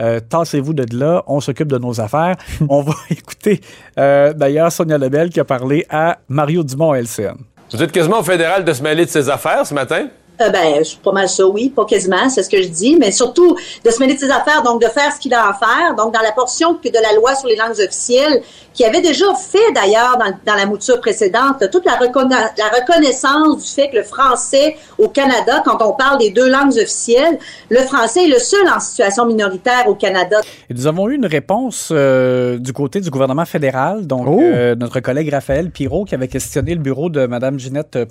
euh, 0.00 0.20
tassez-vous 0.20 0.74
de 0.74 0.86
là, 0.96 1.22
on 1.26 1.40
s'occupe 1.40 1.68
de 1.68 1.78
nos 1.78 2.00
affaires. 2.00 2.36
on 2.68 2.82
va 2.82 2.94
écouter 3.10 3.60
euh, 3.98 4.32
d'ailleurs 4.32 4.72
Sonia 4.72 4.98
Lebel 4.98 5.30
qui 5.30 5.40
a 5.40 5.44
parlé 5.44 5.86
à 5.90 6.18
Mario 6.28 6.62
Dumont 6.62 6.92
à 6.92 6.98
LCN. 6.98 7.36
Vous 7.72 7.82
êtes 7.82 7.92
quasiment 7.92 8.20
au 8.20 8.24
fédéral 8.24 8.64
de 8.64 8.72
se 8.72 8.82
mêler 8.82 9.04
de 9.04 9.10
ses 9.10 9.28
affaires 9.28 9.64
ce 9.64 9.74
matin? 9.74 10.08
Euh, 10.40 10.48
ben, 10.48 10.76
je 10.78 10.84
suis 10.84 10.98
pas 10.98 11.12
mal 11.12 11.28
ça, 11.28 11.46
oui, 11.46 11.68
pas 11.68 11.84
quasiment, 11.84 12.28
c'est 12.30 12.42
ce 12.42 12.48
que 12.48 12.62
je 12.62 12.68
dis, 12.68 12.96
mais 12.96 13.10
surtout 13.12 13.56
de 13.84 13.90
se 13.90 13.98
mêler 14.00 14.14
de 14.14 14.18
ses 14.20 14.30
affaires, 14.30 14.62
donc 14.62 14.80
de 14.80 14.86
faire 14.88 15.12
ce 15.12 15.20
qu'il 15.20 15.34
a 15.34 15.48
à 15.48 15.52
faire, 15.52 15.94
donc 15.96 16.14
dans 16.14 16.22
la 16.22 16.32
portion 16.32 16.74
que 16.74 16.88
de 16.88 16.94
la 17.02 17.12
loi 17.14 17.34
sur 17.34 17.46
les 17.48 17.56
langues 17.56 17.72
officielles, 17.78 18.40
qui 18.72 18.84
avait 18.84 19.02
déjà 19.02 19.26
fait 19.34 19.72
d'ailleurs 19.74 20.16
dans, 20.16 20.32
dans 20.46 20.54
la 20.54 20.64
mouture 20.64 20.98
précédente, 21.00 21.62
toute 21.70 21.84
la, 21.84 21.92
reconna- 21.96 22.50
la 22.56 22.68
reconnaissance 22.78 23.62
du 23.62 23.68
fait 23.68 23.90
que 23.90 23.96
le 23.96 24.02
français 24.02 24.76
au 24.96 25.08
Canada, 25.08 25.62
quand 25.64 25.82
on 25.86 25.92
parle 25.92 26.18
des 26.18 26.30
deux 26.30 26.48
langues 26.48 26.72
officielles, 26.78 27.38
le 27.68 27.80
français 27.80 28.24
est 28.24 28.28
le 28.28 28.38
seul 28.38 28.66
en 28.74 28.80
situation 28.80 29.26
minoritaire 29.26 29.84
au 29.88 29.94
Canada. 29.94 30.40
Et 30.70 30.74
nous 30.74 30.86
avons 30.86 31.08
eu 31.08 31.16
une 31.16 31.26
réponse 31.26 31.88
euh, 31.92 32.58
du 32.58 32.72
côté 32.72 33.00
du 33.00 33.10
gouvernement 33.10 33.44
fédéral. 33.44 34.06
Donc, 34.06 34.26
Oh. 34.26 34.40
euh, 34.40 34.74
notre 34.74 35.00
collègue 35.00 35.28
Raphaël 35.30 35.70
Pirot, 35.70 36.04
qui 36.04 36.14
avait 36.14 36.28
questionné 36.28 36.74
le 36.74 36.80
bureau 36.80 37.10
de 37.10 37.26
Mme 37.26 37.58
Ginette 37.58 37.96
euh, 37.96 38.06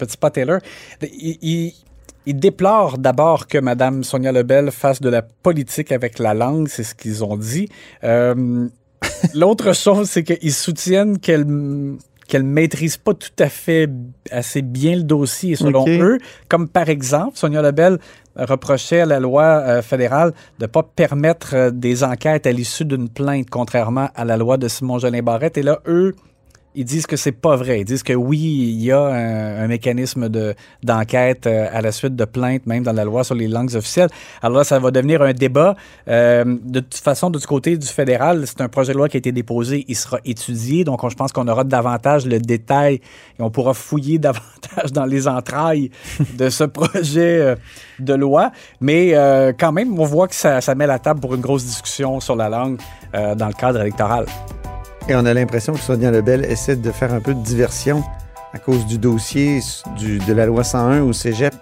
Petit-Pas-Taylor, 2.25 2.25
il, 2.25 2.31
il- 2.31 2.35
il 2.35 2.39
déplore 2.39 2.97
d'abord 2.97 3.47
que 3.47 3.57
Mme 3.57 4.03
Sonia 4.03 4.31
Lebel 4.31 4.71
fasse 4.71 5.01
de 5.01 5.09
la 5.09 5.21
politique 5.21 5.91
avec 5.91 6.19
la 6.19 6.33
langue, 6.33 6.67
c'est 6.67 6.83
ce 6.83 6.93
qu'ils 6.95 7.23
ont 7.23 7.37
dit. 7.37 7.69
Euh, 8.03 8.67
L'autre 9.33 9.73
chose, 9.73 10.09
c'est 10.09 10.23
qu'ils 10.23 10.53
soutiennent 10.53 11.19
qu'elle 11.19 11.45
qu'elle 12.27 12.43
maîtrise 12.43 12.97
pas 12.97 13.15
tout 13.15 13.31
à 13.39 13.49
fait 13.49 13.89
assez 14.29 14.61
bien 14.61 14.95
le 14.97 15.01
dossier 15.01 15.55
selon 15.55 15.83
eux. 15.99 16.17
Comme 16.47 16.67
par 16.67 16.87
exemple, 16.87 17.31
Sonia 17.35 17.61
Lebel 17.63 17.97
reprochait 18.35 18.99
à 19.01 19.05
la 19.07 19.19
loi 19.19 19.43
euh, 19.45 19.81
fédérale 19.81 20.33
de 20.59 20.65
ne 20.65 20.67
pas 20.67 20.83
permettre 20.83 21.55
euh, 21.55 21.71
des 21.71 22.03
enquêtes 22.03 22.45
à 22.45 22.51
l'issue 22.51 22.85
d'une 22.85 23.09
plainte, 23.09 23.49
contrairement 23.49 24.09
à 24.13 24.25
la 24.25 24.37
loi 24.37 24.57
de 24.57 24.67
Simon-Jolin 24.67 25.23
Barrette. 25.23 25.57
Et 25.57 25.63
là, 25.63 25.79
eux 25.87 26.13
ils 26.75 26.85
disent 26.85 27.07
que 27.07 27.15
c'est 27.15 27.31
pas 27.31 27.55
vrai. 27.55 27.81
Ils 27.81 27.85
disent 27.85 28.03
que 28.03 28.13
oui, 28.13 28.37
il 28.37 28.83
y 28.83 28.91
a 28.91 29.01
un, 29.01 29.67
mécanisme 29.67 30.29
de, 30.29 30.55
d'enquête 30.83 31.47
euh, 31.47 31.67
à 31.71 31.81
la 31.81 31.91
suite 31.91 32.15
de 32.15 32.25
plaintes, 32.25 32.65
même 32.65 32.83
dans 32.83 32.93
la 32.93 33.03
loi 33.03 33.23
sur 33.23 33.35
les 33.35 33.47
langues 33.47 33.75
officielles. 33.75 34.09
Alors 34.41 34.59
là, 34.59 34.63
ça 34.63 34.79
va 34.79 34.91
devenir 34.91 35.21
un 35.21 35.33
débat. 35.33 35.75
Euh, 36.07 36.45
de 36.63 36.79
toute 36.79 36.95
façon, 36.95 37.29
de 37.29 37.39
du 37.39 37.47
côté 37.47 37.77
du 37.77 37.87
fédéral, 37.87 38.43
c'est 38.45 38.61
un 38.61 38.67
projet 38.67 38.91
de 38.91 38.97
loi 38.97 39.07
qui 39.07 39.17
a 39.17 39.19
été 39.19 39.31
déposé. 39.31 39.85
Il 39.87 39.95
sera 39.95 40.19
étudié. 40.25 40.83
Donc, 40.83 41.03
on- 41.03 41.09
je 41.09 41.15
pense 41.15 41.31
qu'on 41.31 41.47
aura 41.47 41.63
davantage 41.63 42.25
le 42.25 42.39
détail 42.39 42.95
et 42.95 43.41
on 43.41 43.49
pourra 43.49 43.73
fouiller 43.73 44.19
davantage 44.19 44.91
dans 44.91 45.05
les 45.05 45.27
entrailles 45.27 45.89
de 46.37 46.49
ce 46.49 46.63
projet 46.65 47.39
euh, 47.41 47.55
de 47.99 48.13
loi. 48.13 48.51
Mais 48.81 49.13
quand 49.57 49.71
même, 49.71 49.97
on 49.99 50.05
voit 50.05 50.27
que 50.27 50.35
ça, 50.35 50.61
ça 50.61 50.75
met 50.75 50.87
la 50.87 50.99
table 50.99 51.19
pour 51.19 51.33
une 51.35 51.41
grosse 51.41 51.65
discussion 51.65 52.19
sur 52.19 52.35
la 52.35 52.49
langue 52.49 52.77
dans 53.13 53.47
le 53.47 53.53
cadre 53.53 53.81
électoral. 53.81 54.25
Et 55.09 55.15
on 55.15 55.25
a 55.25 55.33
l'impression 55.33 55.73
que 55.73 55.79
Sonia 55.79 56.11
Lebel 56.11 56.45
essaie 56.45 56.75
de 56.75 56.91
faire 56.91 57.13
un 57.13 57.19
peu 57.19 57.33
de 57.33 57.41
diversion 57.41 58.03
à 58.53 58.59
cause 58.59 58.85
du 58.85 58.97
dossier 58.99 59.59
du- 59.97 60.19
de 60.19 60.33
la 60.33 60.45
loi 60.45 60.63
101 60.63 61.01
au 61.01 61.13
cégep 61.13 61.53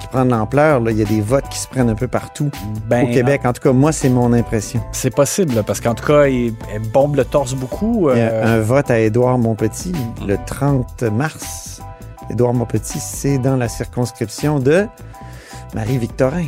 qui 0.00 0.06
prend 0.08 0.24
de 0.24 0.30
l'ampleur. 0.30 0.80
Il 0.90 0.96
y 0.98 1.02
a 1.02 1.04
des 1.04 1.20
votes 1.20 1.48
qui 1.48 1.58
se 1.58 1.68
prennent 1.68 1.90
un 1.90 1.94
peu 1.94 2.08
partout 2.08 2.50
Ben, 2.88 3.04
au 3.04 3.12
Québec. 3.12 3.42
En 3.44 3.52
tout 3.52 3.62
cas, 3.62 3.72
moi, 3.72 3.92
c'est 3.92 4.08
mon 4.08 4.32
impression. 4.32 4.80
C'est 4.92 5.14
possible, 5.14 5.54
là, 5.54 5.62
parce 5.62 5.80
qu'en 5.80 5.94
tout 5.94 6.06
cas, 6.06 6.26
il, 6.26 6.54
elle 6.74 6.82
bombe 6.92 7.14
le 7.16 7.24
torse 7.24 7.54
beaucoup. 7.54 8.10
Il 8.12 8.18
y 8.18 8.20
a 8.20 8.24
euh, 8.30 8.58
un 8.58 8.60
vote 8.60 8.90
à 8.90 8.98
Édouard 8.98 9.38
Montpetit 9.38 9.92
le 10.26 10.36
30 10.46 11.02
mars. 11.04 11.80
Édouard 12.30 12.54
Montpetit, 12.54 13.00
c'est 13.00 13.38
dans 13.38 13.56
la 13.56 13.68
circonscription 13.68 14.58
de 14.58 14.86
Marie-Victorin, 15.74 16.46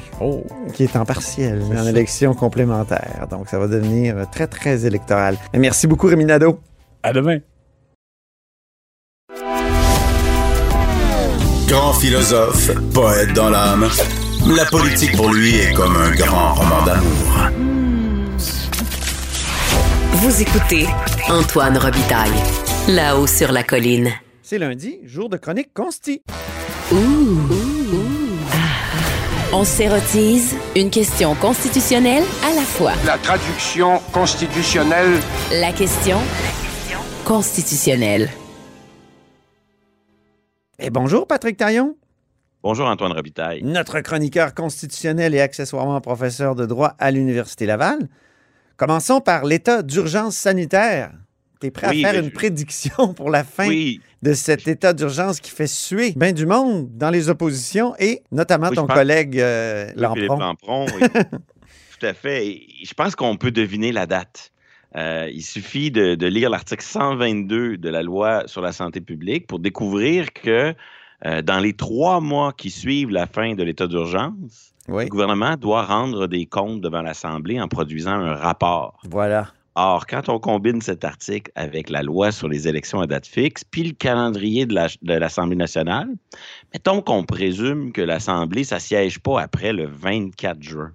qui 0.75 0.85
est 0.85 0.97
en 0.97 1.05
partiel, 1.05 1.63
en 1.63 1.85
ça. 1.85 1.91
élection 1.91 2.35
complémentaire. 2.35 3.27
Donc, 3.31 3.49
ça 3.49 3.59
va 3.59 3.67
devenir 3.69 4.29
très, 4.31 4.47
très 4.47 4.87
électoral. 4.87 5.37
Et 5.53 5.59
merci 5.59 5.87
beaucoup, 5.87 6.07
Rémi 6.07 6.25
Nadeau. 6.25 6.61
À 7.03 7.13
demain. 7.13 7.39
Grand 11.69 11.93
philosophe, 11.93 12.71
poète 12.93 13.33
dans 13.33 13.49
l'âme, 13.49 13.89
la 14.57 14.65
politique 14.65 15.17
pour 15.17 15.33
lui 15.33 15.55
est 15.57 15.73
comme 15.73 15.97
un 15.97 16.11
grand 16.11 16.55
roman 16.55 16.85
d'amour. 16.85 17.51
Vous 20.15 20.43
écoutez 20.43 20.87
Antoine 21.29 21.79
Robitaille, 21.79 22.31
là-haut 22.89 23.29
sur 23.29 23.53
la 23.53 23.63
colline. 23.63 24.11
C'est 24.43 24.59
lundi, 24.59 24.99
jour 25.05 25.29
de 25.29 25.37
chronique 25.37 25.73
consti. 25.73 26.23
On 29.53 29.65
s'érotise 29.65 30.55
une 30.77 30.91
question 30.91 31.35
constitutionnelle 31.35 32.23
à 32.45 32.55
la 32.55 32.63
fois. 32.63 32.93
La 33.05 33.19
traduction 33.19 33.99
constitutionnelle. 34.13 35.19
La 35.51 35.73
question 35.73 36.19
constitutionnelle. 37.25 38.31
Et 40.79 40.91
bonjour, 40.91 41.27
Patrick 41.27 41.57
Taillon. 41.57 41.97
Bonjour 42.63 42.87
Antoine 42.87 43.11
Robitaille. 43.11 43.65
Notre 43.65 43.99
chroniqueur 43.99 44.55
constitutionnel 44.55 45.35
et 45.35 45.41
accessoirement 45.41 46.01
professeur 46.01 46.55
de 46.55 46.65
droit 46.65 46.95
à 47.01 47.11
l'Université 47.11 47.67
Laval. 47.67 48.09
Commençons 48.77 49.21
par 49.21 49.45
l'état 49.45 49.83
d'urgence 49.83 50.37
sanitaire. 50.37 51.11
Tu 51.61 51.67
es 51.67 51.71
prêt 51.71 51.89
Oui, 51.91 52.05
à 52.05 52.11
faire 52.13 52.21
une 52.23 52.31
je- 52.31 52.35
prédiction 52.35 53.13
pour 53.15 53.31
la 53.31 53.45
fin 53.45 53.69
Oui. 53.69 54.01
de 54.23 54.33
cet 54.33 54.67
état 54.67 54.93
d'urgence 54.93 55.41
qui 55.41 55.51
fait 55.51 55.67
suer 55.67 56.13
bien 56.17 56.33
du 56.33 56.47
monde 56.47 56.89
dans 56.97 57.11
les 57.11 57.29
oppositions 57.29 57.95
et 57.99 58.23
notamment 58.33 58.69
Oui, 58.71 58.77
ton 58.77 58.87
pense- 58.87 58.97
collègue 58.97 59.39
euh, 59.39 59.91
Lampron. 59.97 60.87
Tout 62.01 62.07
à 62.07 62.15
fait. 62.15 62.47
Et 62.47 62.67
je 62.85 62.95
pense 62.95 63.15
qu'on 63.15 63.37
peut 63.37 63.51
deviner 63.51 63.93
la 63.93 64.07
date. 64.07 64.53
Euh, 64.97 65.29
il 65.33 65.43
suffit 65.43 65.91
de, 65.91 66.15
de 66.15 66.27
lire 66.27 66.51
l'article 66.51 66.83
122 66.85 67.77
de 67.77 67.89
la 67.89 68.03
loi 68.03 68.43
sur 68.47 68.61
la 68.63 68.73
santé 68.73 69.01
publique 69.01 69.47
pour 69.47 69.59
découvrir 69.61 70.33
que 70.33 70.75
euh, 71.27 71.43
dans 71.43 71.61
les 71.61 71.75
trois 71.75 72.21
mois 72.21 72.53
qui 72.53 72.71
suivent 72.71 73.11
la 73.11 73.27
fin 73.27 73.55
de 73.55 73.63
l'état 73.63 73.87
d'urgence, 73.87 74.73
le 74.89 75.05
gouvernement 75.07 75.57
doit 75.57 75.85
rendre 75.85 76.27
des 76.27 76.47
comptes 76.47 76.81
devant 76.81 77.03
l'Assemblée 77.03 77.61
en 77.61 77.69
produisant 77.69 78.13
un 78.13 78.35
rapport. 78.35 78.99
Voilà. 79.09 79.53
Or, 79.77 80.07
quand 80.07 80.29
on 80.29 80.39
combine 80.41 80.83
cet 80.83 81.05
article 81.05 81.51
avec 81.55 81.91
la 81.91 82.03
loi 82.03 82.33
sur 82.33 82.49
les 82.49 82.67
élections 82.67 83.01
à 83.01 83.07
date 83.07 83.27
fixe, 83.27 83.63
puis 83.65 83.85
le 83.85 83.93
calendrier 83.93 84.67
de 84.67 84.75
la- 84.75 84.89
de 85.03 85.15
l'Assemblée 85.15 85.57
nationale, 85.57 86.09
mettons 86.75 87.01
qu'on 87.01 87.23
présume 87.25 87.93
que 87.93 88.03
l'Assemblée, 88.03 88.65
ça 88.65 88.81
siège 88.81 89.21
pas 89.21 89.41
après 89.41 89.73
le 89.73 89.87
24 89.87 90.61
juin, 90.61 90.93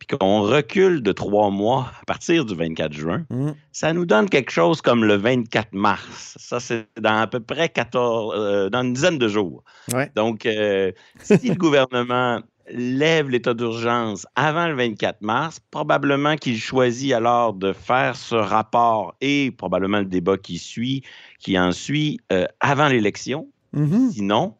puis 0.00 0.08
qu'on 0.18 0.42
recule 0.42 1.02
de 1.04 1.12
trois 1.12 1.50
mois 1.50 1.92
à 2.02 2.04
partir 2.04 2.44
du 2.44 2.54
24 2.56 2.92
juin, 2.92 3.24
Mm. 3.30 3.52
ça 3.70 3.92
nous 3.92 4.04
donne 4.06 4.28
quelque 4.28 4.50
chose 4.50 4.82
comme 4.82 5.04
le 5.04 5.14
24 5.14 5.72
mars. 5.72 6.36
Ça, 6.40 6.58
c'est 6.58 6.86
dans 7.00 7.20
à 7.20 7.26
peu 7.28 7.38
près 7.38 7.68
14, 7.68 8.34
euh, 8.36 8.70
dans 8.70 8.82
une 8.82 8.92
dizaine 8.92 9.18
de 9.18 9.28
jours. 9.28 9.62
Ouais. 9.92 10.10
Donc, 10.16 10.46
euh, 10.46 10.90
si 11.22 11.48
le 11.48 11.54
gouvernement 11.54 12.40
lève 12.70 13.28
l'état 13.28 13.54
d'urgence 13.54 14.26
avant 14.36 14.68
le 14.68 14.74
24 14.74 15.20
mars, 15.22 15.60
probablement 15.70 16.36
qu'il 16.36 16.58
choisit 16.58 17.12
alors 17.12 17.54
de 17.54 17.72
faire 17.72 18.16
ce 18.16 18.34
rapport 18.34 19.14
et 19.20 19.50
probablement 19.50 19.98
le 19.98 20.06
débat 20.06 20.36
qui 20.36 20.58
suit, 20.58 21.02
qui 21.38 21.58
en 21.58 21.72
suit, 21.72 22.20
euh, 22.32 22.46
avant 22.60 22.88
l'élection. 22.88 23.48
Mhm. 23.72 24.10
Sinon, 24.12 24.54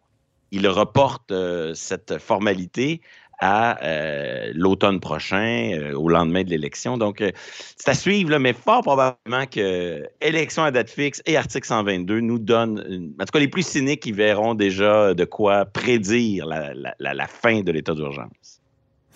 il 0.51 0.69
reporte 0.69 1.31
euh, 1.33 1.75
cette 1.75 2.19
formalité 2.19 3.01
à 3.41 3.83
euh, 3.85 4.53
l'automne 4.55 5.01
prochain, 5.01 5.73
euh, 5.75 5.95
au 5.95 6.09
lendemain 6.09 6.43
de 6.45 6.51
l'élection. 6.51 6.97
Donc, 6.99 7.21
euh, 7.21 7.31
c'est 7.77 7.91
à 7.91 7.95
suivre, 7.95 8.39
mais 8.39 8.53
fort 8.53 8.83
probablement 8.83 9.47
que 9.51 10.03
élection 10.21 10.65
à 10.65 10.71
date 10.71 10.91
fixe 10.91 11.23
et 11.27 11.37
article 11.37 11.67
122 11.67 12.21
nous 12.21 12.39
donnent, 12.39 13.13
en 13.21 13.25
tout 13.25 13.33
cas 13.33 13.39
les 13.39 13.49
plus 13.49 13.67
cyniques, 13.67 14.07
ils 14.07 14.15
verront 14.15 14.55
déjà 14.55 15.15
de 15.15 15.25
quoi 15.25 15.65
prédire 15.65 16.47
la- 16.47 16.75
la 16.99 17.27
fin 17.27 17.61
de 17.63 17.73
l'état 17.73 17.95
d'urgence. 17.95 18.61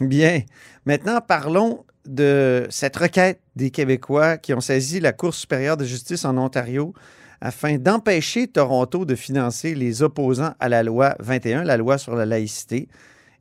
Bien. 0.00 0.42
Maintenant, 0.86 1.20
parlons 1.20 1.84
de 2.06 2.66
cette 2.70 2.96
requête 2.96 3.40
des 3.56 3.70
Québécois 3.70 4.38
qui 4.38 4.54
ont 4.54 4.60
saisi 4.60 5.00
la 5.00 5.12
Cour 5.12 5.34
supérieure 5.34 5.76
de 5.76 5.84
justice 5.84 6.24
en 6.24 6.38
Ontario 6.38 6.94
afin 7.40 7.76
d'empêcher 7.78 8.48
Toronto 8.48 9.04
de 9.04 9.14
financer 9.14 9.74
les 9.74 10.02
opposants 10.02 10.54
à 10.58 10.68
la 10.68 10.82
loi 10.82 11.14
21, 11.20 11.64
la 11.64 11.76
loi 11.76 11.98
sur 11.98 12.14
la 12.16 12.26
laïcité. 12.26 12.88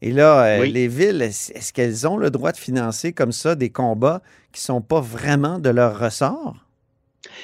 Et 0.01 0.12
là, 0.12 0.44
euh, 0.46 0.62
Oui. 0.62 0.72
les 0.72 0.88
villes, 0.88 1.22
est-ce 1.22 1.51
est-ce 1.54 1.74
qu'elles 1.74 2.08
ont 2.08 2.18
le 2.18 2.30
droit 2.30 2.51
de 2.51 2.58
financer 2.58 3.13
comme 3.13 3.32
ça 3.32 3.56
des 3.56 3.70
combats 3.72 4.22
qui 4.51 4.62
ne 4.62 4.66
sont 4.66 4.82
pas 4.82 5.01
vraiment 5.01 5.60
de 5.60 5.70
leur 5.70 5.98
ressort? 6.00 6.67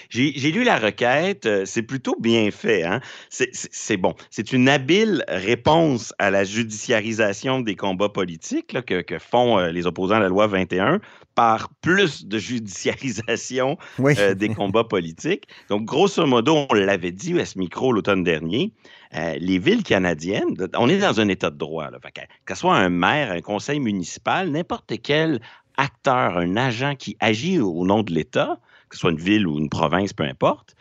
J'ai 0.09 0.51
lu 0.51 0.63
la 0.63 0.77
requête, 0.77 1.45
euh, 1.45 1.63
c'est 1.65 1.81
plutôt 1.83 2.15
bien 2.19 2.49
fait. 2.51 2.83
Hein? 2.83 3.01
C'est- 3.29 3.97
bon. 3.97 4.13
C'est 4.29 4.51
une 4.53 4.69
habile 4.69 5.23
réponse 5.27 6.13
à 6.19 6.29
la 6.31 6.43
judiciarisation 6.43 7.61
des 7.61 7.75
combats 7.75 8.09
politiques 8.09 8.73
là, 8.73 8.81
que, 8.81 9.01
que 9.01 9.19
font 9.19 9.59
euh, 9.59 9.71
les 9.71 9.85
opposants 9.87 10.15
à 10.15 10.19
la 10.19 10.29
loi 10.29 10.47
21 10.47 10.99
par 11.35 11.69
plus 11.81 12.25
de 12.25 12.37
judiciarisation 12.37 13.77
Oui. 13.99 14.13
euh, 14.17 14.33
des 14.35 14.49
combats 14.49 14.83
politiques. 14.83 15.47
Donc, 15.69 15.85
grosso 15.85 16.25
modo, 16.25 16.65
on 16.69 16.73
l'avait 16.73 17.11
dit 17.11 17.39
à 17.39 17.45
ce 17.45 17.57
micro 17.57 17.91
l'automne 17.91 18.23
dernier, 18.23 18.71
euh, 19.15 19.35
les 19.39 19.59
villes 19.59 19.83
canadiennes, 19.83 20.55
on 20.75 20.89
est 20.89 20.99
dans 20.99 21.19
un 21.19 21.27
état 21.27 21.49
de 21.49 21.57
droit. 21.57 21.89
Là, 21.89 21.99
Fait 22.01 22.11
que, 22.11 22.21
que 22.45 22.53
ce 22.53 22.61
soit 22.61 22.75
un 22.75 22.89
maire, 22.89 23.31
un 23.31 23.41
conseil 23.41 23.79
municipal, 23.79 24.49
n'importe 24.49 24.93
quel 25.01 25.39
acteur, 25.77 26.37
un 26.37 26.55
agent 26.55 26.95
qui 26.95 27.17
agit 27.19 27.59
au 27.59 27.85
nom 27.85 28.03
de 28.03 28.13
l'État, 28.13 28.59
que 28.93 28.97
ce 28.97 29.01
soit 29.01 29.11
une 29.11 29.17
ville 29.17 29.47
ou 29.47 29.57
une 29.57 29.69
province, 29.69 30.13
peu 30.13 30.23
importe, 30.23 30.75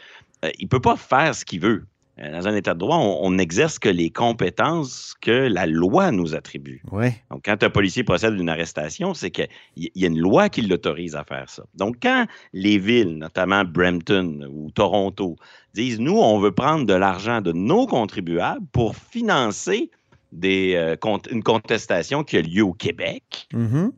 euh, 0.44 0.50
il 0.58 0.64
ne 0.64 0.68
peut 0.68 0.80
pas 0.80 0.96
faire 0.96 1.34
ce 1.34 1.44
qu'il 1.46 1.60
veut. 1.60 1.86
Euh, 2.18 2.30
Dans 2.30 2.46
un 2.46 2.54
état 2.54 2.74
de 2.74 2.78
droit, 2.78 2.96
on 2.98 3.20
on 3.26 3.30
n'exerce 3.30 3.78
que 3.78 3.88
les 3.88 4.10
compétences 4.10 5.14
que 5.22 5.30
la 5.48 5.64
loi 5.64 6.10
nous 6.12 6.34
attribue. 6.34 6.82
Donc, 7.30 7.42
quand 7.46 7.62
un 7.62 7.70
policier 7.70 8.04
procède 8.04 8.34
à 8.34 8.36
une 8.36 8.50
arrestation, 8.50 9.14
c'est 9.14 9.30
qu'il 9.30 9.48
y 9.76 10.04
a 10.04 10.08
une 10.08 10.18
loi 10.18 10.50
qui 10.50 10.60
l'autorise 10.60 11.16
à 11.16 11.24
faire 11.24 11.48
ça. 11.48 11.64
Donc, 11.74 11.96
quand 12.02 12.26
les 12.52 12.76
villes, 12.76 13.16
notamment 13.16 13.64
Brampton 13.64 14.46
ou 14.52 14.70
Toronto, 14.72 15.36
disent 15.72 16.00
nous, 16.00 16.18
on 16.18 16.38
veut 16.38 16.52
prendre 16.52 16.84
de 16.84 16.92
l'argent 16.94 17.40
de 17.40 17.52
nos 17.52 17.86
contribuables 17.86 18.66
pour 18.72 18.94
financer 18.94 19.90
des, 20.32 20.74
euh, 20.74 20.96
une 21.30 21.42
contestation 21.42 22.24
qui 22.24 22.36
a 22.36 22.42
lieu 22.42 22.62
au 22.62 22.74
Québec, 22.74 23.48
Mhm. 23.54 23.90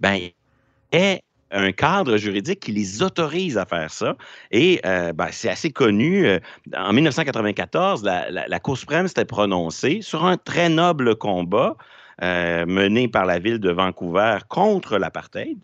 ben, 0.00 0.18
est 0.90 1.22
un 1.50 1.72
cadre 1.72 2.16
juridique 2.16 2.60
qui 2.60 2.72
les 2.72 3.02
autorise 3.02 3.56
à 3.58 3.64
faire 3.64 3.90
ça. 3.90 4.16
Et 4.50 4.80
euh, 4.84 5.12
ben, 5.12 5.28
c'est 5.30 5.48
assez 5.48 5.70
connu. 5.70 6.26
euh, 6.26 6.38
En 6.76 6.92
1994, 6.92 8.02
la, 8.04 8.30
la- 8.30 8.46
la 8.48 8.60
Cour 8.60 8.76
suprême 8.76 9.08
s'était 9.08 9.24
prononcée 9.24 10.00
sur 10.02 10.24
un 10.24 10.36
très 10.36 10.68
noble 10.68 11.16
combat 11.16 11.76
euh, 12.22 12.66
mené 12.66 13.08
par 13.08 13.24
la 13.24 13.38
ville 13.38 13.58
de 13.58 13.70
Vancouver 13.70 14.38
contre 14.48 14.98
l'apartheid. 14.98 15.56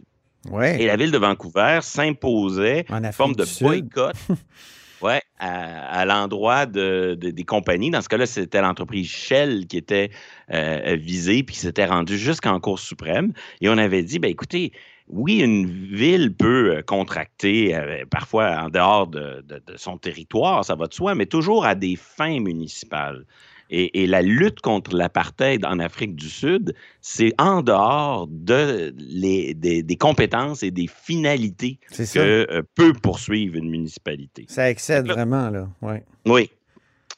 Ouais. 0.50 0.80
Et 0.82 0.86
la 0.86 0.96
ville 0.96 1.10
de 1.10 1.18
Vancouver 1.18 1.78
s'imposait 1.82 2.84
En 2.90 3.02
forme 3.12 3.34
de 3.34 3.44
boycott 3.64 4.14
ouais, 5.02 5.20
à, 5.38 5.88
à 6.00 6.04
l'endroit 6.04 6.66
de, 6.66 7.16
de- 7.18 7.30
des 7.30 7.44
compagnies. 7.44 7.90
Dans 7.90 8.02
ce 8.02 8.08
cas-là, 8.08 8.26
c'était 8.26 8.60
l'entreprise 8.60 9.08
Shell 9.08 9.66
qui 9.66 9.76
était 9.78 10.10
euh, 10.52 10.96
visée, 11.00 11.42
puis 11.42 11.54
qui 11.54 11.60
s'était 11.60 11.86
rendue 11.86 12.18
jusqu'en 12.18 12.60
Cour 12.60 12.78
suprême. 12.78 13.32
Et 13.60 13.68
on 13.68 13.78
avait 13.78 14.02
dit, 14.02 14.18
ben 14.18 14.30
écoutez, 14.30 14.72
oui, 15.08 15.40
une 15.40 15.66
ville 15.94 16.34
peut 16.34 16.76
euh, 16.76 16.82
contracter 16.82 17.74
euh, 17.74 18.04
parfois 18.10 18.64
en 18.64 18.68
dehors 18.70 19.06
de, 19.06 19.44
de- 19.46 19.62
de 19.66 19.76
son 19.76 19.98
territoire, 19.98 20.64
ça 20.64 20.74
va 20.74 20.86
de 20.86 20.94
soi, 20.94 21.14
mais 21.14 21.26
toujours 21.26 21.64
à 21.66 21.74
des 21.74 21.96
fins 21.96 22.40
municipales. 22.40 23.24
Et, 23.70 24.02
et 24.02 24.06
la 24.06 24.20
lutte 24.22 24.60
contre 24.60 24.94
l'apartheid 24.94 25.64
en 25.64 25.78
Afrique 25.78 26.14
du 26.14 26.28
Sud, 26.28 26.74
c'est 27.00 27.32
en 27.38 27.62
dehors 27.62 28.26
de 28.30 28.94
les- 28.98 29.54
des, 29.54 29.82
des 29.82 29.96
compétences 29.96 30.62
et 30.62 30.70
des 30.70 30.86
finalités 30.86 31.78
C'est 31.90 32.10
que 32.12 32.46
euh, 32.50 32.62
peut 32.74 32.92
poursuivre 32.92 33.56
une 33.56 33.70
municipalité. 33.70 34.44
Ça 34.48 34.70
excède 34.70 35.06
vraiment, 35.06 35.48
là. 35.50 35.68
Ouais. 35.80 36.04
Oui. 36.26 36.50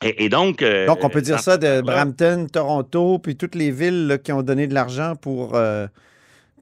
Et, 0.05 0.25
et 0.25 0.28
donc. 0.28 0.62
euh, 0.62 0.87
Donc, 0.87 1.02
on 1.02 1.09
peut 1.11 1.23
dire 1.23 1.37
dans 1.37 1.43
ça 1.43 1.57
de 1.59 1.81
Brampton, 1.81 2.47
Toronto, 2.52 3.19
puis 3.19 3.37
toutes 3.37 3.55
les 3.55 3.71
villes 3.71 4.07
là, 4.07 4.19
qui 4.19 4.31
ont 4.33 4.43
donné 4.43 4.66
de 4.66 4.75
l'argent 4.75 5.14
pour, 5.16 5.55
euh, 5.57 5.87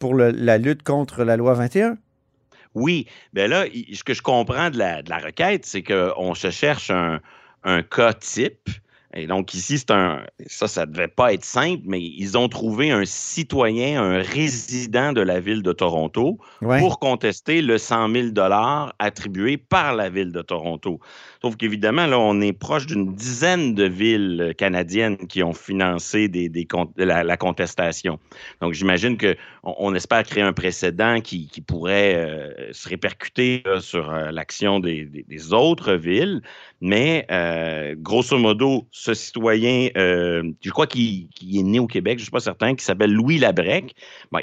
pour 0.05 0.13
le- 0.13 0.33
la 0.33 0.59
lutte 0.59 0.83
contre 0.83 1.25
la 1.25 1.39
loi 1.39 1.55
21. 1.55 1.97
Oui, 2.75 3.07
bien 3.33 3.47
là, 3.49 3.65
il- 3.73 3.97
ce 3.97 4.05
que 4.05 4.13
je 4.13 4.21
comprends 4.21 4.69
de 4.69 4.77
la, 4.77 5.03
de 5.03 5.09
la 5.09 5.17
requête, 5.17 5.65
c'est 5.65 5.83
qu'on 5.83 6.35
se 6.35 6.51
cherche 6.51 6.91
un, 6.91 7.21
un 7.63 7.83
cas 7.83 8.13
type. 8.13 8.69
Et 9.15 9.27
donc 9.27 9.55
ici, 9.55 9.79
c'est 9.79 9.93
un. 9.93 10.25
Ça, 10.47 10.69
ça 10.69 10.85
devait 10.85 11.09
pas 11.09 11.33
être 11.33 11.45
simple, 11.45 11.83
mais 11.87 12.03
ils 12.03 12.37
ont 12.37 12.49
trouvé 12.49 12.91
un 12.91 13.05
citoyen, 13.07 14.03
un 14.03 14.19
résident 14.21 15.13
de 15.15 15.23
la 15.23 15.41
ville 15.41 15.63
de 15.63 15.73
Toronto 15.73 16.37
Ouais. 16.61 16.81
pour 16.81 16.99
contester 16.99 17.63
le 17.63 17.79
100 17.79 18.11
000 18.13 18.29
attribué 18.99 19.57
par 19.57 19.95
la 19.95 20.11
ville 20.11 20.33
de 20.33 20.43
Toronto. 20.43 20.99
Sauf 21.45 21.57
qu'évidemment, 21.57 22.07
là, 22.07 22.19
on 22.19 22.41
est 22.41 22.55
proche 22.55 22.87
d'une 22.87 23.15
dizaine 23.15 23.75
de 23.75 23.85
villes 23.85 24.41
euh, 24.41 24.53
canadiennes 24.55 25.19
qui 25.27 25.43
ont 25.43 25.53
financé 25.53 26.31
la, 26.97 27.37
contestation. 27.37 28.19
Donc, 28.63 28.73
j'imagine 28.73 29.19
qu'on 29.19 29.35
on 29.63 29.95
espère 29.95 30.23
créer 30.23 30.43
un 30.43 30.55
précédent 30.55 31.21
qui, 31.21 31.51
pourrait 31.67 32.15
euh, 32.15 32.73
se 32.73 32.89
répercuter 32.89 33.63
sur 33.81 34.11
euh, 34.11 34.31
l'action 34.31 34.81
des, 34.81 35.53
autres 35.53 35.93
villes. 35.93 36.41
Mais, 36.81 37.27
grosso 37.99 38.39
modo, 38.39 38.87
ce 38.91 39.13
citoyen, 39.13 39.89
je 39.95 40.71
crois 40.71 40.87
qu'il 40.87 41.29
est 41.55 41.63
né 41.63 41.79
au 41.79 41.87
Québec, 41.87 42.19
je 42.19 42.23
ne 42.23 42.25
suis 42.25 42.31
pas 42.31 42.41
certain, 42.41 42.75
qui 42.75 42.85
s'appelle 42.85 43.13
Louis 43.13 43.39
Labrec. 43.39 43.95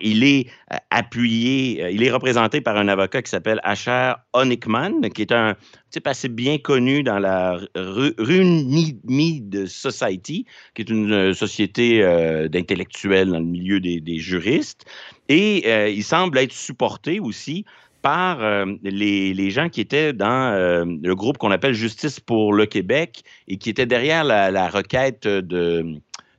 Il 0.01 0.24
est 0.24 0.48
appuyé, 0.89 1.91
il 1.91 2.03
est 2.03 2.12
représenté 2.12 2.62
par 2.62 2.77
un 2.77 2.88
avocat 2.88 3.22
qui 3.22 3.29
s'appelle 3.29 3.60
Asher 3.63 4.13
Honickman, 4.34 5.10
qui 5.13 5.22
est 5.22 5.31
un 5.31 5.55
type 5.92 6.08
assez 6.08 6.30
bien 6.30 6.58
connu 6.58 7.04
dans 7.04 7.20
la 7.20 7.60
Ru- 7.76 8.16
Runnymede 8.18 9.68
Society, 9.68 10.46
qui 10.74 10.82
est 10.82 10.90
une 10.90 11.12
euh, 11.12 11.34
société 11.34 12.02
euh, 12.02 12.48
d'intellectuels 12.48 13.30
dans 13.30 13.40
le 13.40 13.46
milieu 13.46 13.80
des, 13.80 14.18
juristes. 14.18 14.86
Et 15.30 15.64
euh, 15.68 15.90
il 15.90 16.04
semble 16.04 16.38
être 16.38 16.52
supporté 16.52 17.20
aussi 17.20 17.66
par 18.02 18.40
les, 18.82 19.50
gens 19.52 19.70
qui 19.70 19.80
étaient 19.80 20.12
dans 20.12 20.56
le 20.84 21.14
groupe 21.14 21.38
qu'on 21.38 21.52
appelle 21.52 21.76
Justice 21.76 22.20
pour 22.20 22.52
le 22.52 22.66
Québec 22.66 23.22
et 23.48 23.58
qui 23.58 23.70
étaient 23.70 23.86
derrière 23.86 24.24
la, 24.24 24.50
la 24.50 24.70
requête 24.70 25.28
de, 25.28 25.86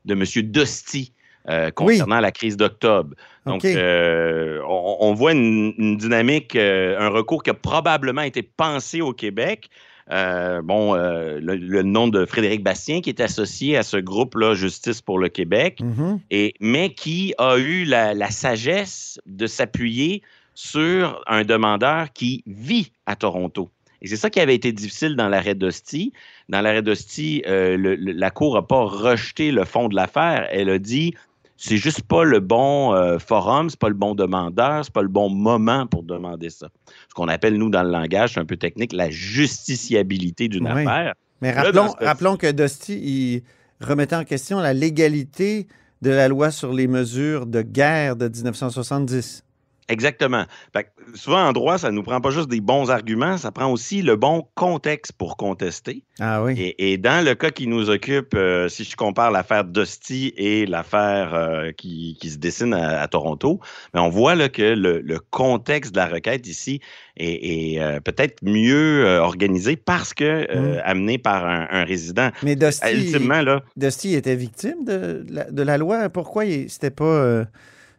de 0.05 0.13
M. 0.13 0.25
Dosti 0.51 1.13
euh, 1.49 1.71
concernant 1.71 2.21
la 2.21 2.31
crise 2.31 2.57
d'octobre. 2.57 3.15
Donc, 3.47 3.65
euh, 3.65 4.61
on, 4.69 4.97
on 5.01 5.15
voit 5.15 5.33
une, 5.33 5.75
une 5.79 5.97
dynamique, 5.97 6.55
euh, 6.55 6.99
un 6.99 7.09
recours 7.09 7.43
qui 7.43 7.51
a 7.51 7.55
probablement 7.55 8.23
été 8.23 8.43
pensé 8.43 9.01
au 9.01 9.13
Québec. 9.13 9.69
Bon, 10.11 10.95
le, 10.95 11.39
le 11.57 11.83
nom 11.83 12.07
de 12.09 12.27
Frédéric 12.27 12.63
Bastien 12.63 13.01
qui 13.01 13.09
est 13.09 13.21
associé 13.21 13.77
à 13.79 13.83
ce 13.83 13.97
groupe-là, 13.97 14.55
Justice 14.55 15.01
pour 15.01 15.19
le 15.19 15.29
Québec, 15.29 15.81
Mhm. 15.81 16.21
et, 16.31 16.55
mais 16.61 16.93
qui 16.93 17.35
a 17.39 17.57
eu 17.57 17.85
la, 17.85 18.13
la 18.13 18.31
sagesse 18.31 19.19
de 19.27 19.47
s'appuyer 19.47 20.21
sur 20.55 21.23
un 21.27 21.45
demandeur 21.45 22.13
qui 22.13 22.43
vit 22.47 22.93
à 23.07 23.17
Toronto. 23.17 23.71
Et 24.03 24.09
c'est 24.09 24.17
ça 24.17 24.29
qui 24.29 24.41
avait 24.41 24.55
été 24.57 24.73
difficile 24.73 25.17
dans 25.17 25.29
l'arrêt 25.29 25.55
d'Hostie. 25.55 26.13
Dans 26.49 26.61
l'arrêt 26.61 26.83
d'Hostie, 26.83 27.43
euh, 27.47 27.97
la 27.99 28.31
Cour 28.31 28.55
n'a 28.57 28.63
pas 28.63 28.83
rejeté 28.83 29.51
le 29.53 29.65
fond 29.65 29.89
de 29.89 29.95
l'affaire. 29.95 30.47
Elle 30.51 30.69
a 30.71 30.79
dit 30.79 31.15
c'est 31.64 31.76
juste 31.76 32.02
pas 32.02 32.25
le 32.25 32.40
bon 32.40 32.92
euh, 32.92 33.19
forum, 33.21 33.71
c'est 33.71 33.78
pas 33.78 33.88
le 33.88 33.95
bon 33.95 34.16
demandeur, 34.16 34.85
c'est 34.85 34.92
pas 34.92 35.02
le 35.02 35.09
bon 35.09 35.31
moment 35.31 35.87
pour 35.87 36.02
demander 36.02 36.50
ça. 36.50 36.69
Ce 37.09 37.14
qu'on 37.14 37.28
appelle, 37.28 37.57
nous, 37.57 37.71
dans 37.71 37.85
le 37.85 37.90
langage, 37.90 38.35
c'est 38.35 38.40
un 38.40 38.45
peu 38.45 38.57
technique, 38.57 38.92
la 38.92 39.11
justiciabilité 39.11 40.49
d'une 40.49 40.64
Oui. 40.64 40.83
affaire. 40.87 41.14
Mais 41.40 41.52
rappelons, 41.52 41.87
dans 41.87 41.92
ce- 41.92 42.04
rappelons 42.04 42.37
que 42.37 42.50
Dusty, 42.50 42.99
il 43.00 43.42
remettait 43.87 44.16
en 44.16 44.25
question 44.25 44.59
la 44.59 44.75
légalité 44.75 45.69
de 46.02 46.11
la 46.11 46.26
loi 46.26 46.50
sur 46.50 46.73
les 46.73 46.88
mesures 46.88 47.47
de 47.47 47.62
guerre 47.62 48.16
de 48.16 48.28
1970. 48.28 49.45
Exactement. 49.89 50.45
Fait 50.73 50.85
que 50.85 51.19
souvent, 51.19 51.45
en 51.47 51.53
droit, 51.53 51.77
ça 51.77 51.91
ne 51.91 51.97
nous 51.97 52.03
prend 52.03 52.21
pas 52.21 52.31
juste 52.31 52.49
des 52.49 52.61
bons 52.61 52.91
arguments, 52.91 53.37
ça 53.37 53.51
prend 53.51 53.71
aussi 53.71 54.01
le 54.03 54.17
bon 54.17 54.47
contexte 54.55 55.12
pour 55.12 55.37
contester. 55.37 56.05
Ah 56.21 56.43
oui. 56.43 56.55
Et, 56.59 56.93
et 56.93 56.99
dans 56.99 57.25
le 57.25 57.35
cas 57.35 57.51
qui 57.51 57.67
nous 57.67 57.90
occupe, 57.90 58.35
euh, 58.35 58.68
si 58.68 58.85
je 58.85 58.97
compare 58.97 59.31
l'affaire 59.31 59.64
Dusty 59.64 60.33
et 60.37 60.66
l'affaire 60.66 61.35
euh, 61.35 61.73
qui, 61.73 62.16
qui 62.21 62.31
se 62.31 62.38
dessine 62.38 62.75
à, 62.75 63.01
à 63.03 63.09
Toronto, 63.09 63.61
ben, 63.92 64.03
on 64.03 64.09
voit 64.09 64.35
là, 64.35 64.49
que 64.49 64.62
le, 64.62 65.01
le 65.01 65.18
contexte 65.18 65.92
de 65.92 65.99
la 65.99 66.07
requête 66.07 66.47
ici 66.47 66.81
est, 67.16 67.75
est, 67.75 67.81
euh, 67.81 68.01
peut-être 68.01 68.38
mieux 68.42 69.05
organisé 69.18 69.77
parce 69.77 70.14
que 70.14 70.25
euh, 70.25 70.77
Mm. 70.77 70.81
amené 70.85 71.18
par 71.18 71.45
un, 71.47 71.66
un 71.71 71.85
résident. 71.85 72.31
Mais 72.42 72.57
Dusty, 72.57 72.92
Ultimement, 72.95 73.42
là, 73.42 73.62
Dusty 73.77 74.14
était 74.14 74.37
victime 74.37 74.85
de 74.85 75.25
la, 75.29 75.51
de 75.51 75.62
la 75.62 75.77
loi. 75.77 76.09
Pourquoi 76.09 76.45
il- 76.45 76.71
c'était 76.71 76.90
pas 76.90 77.45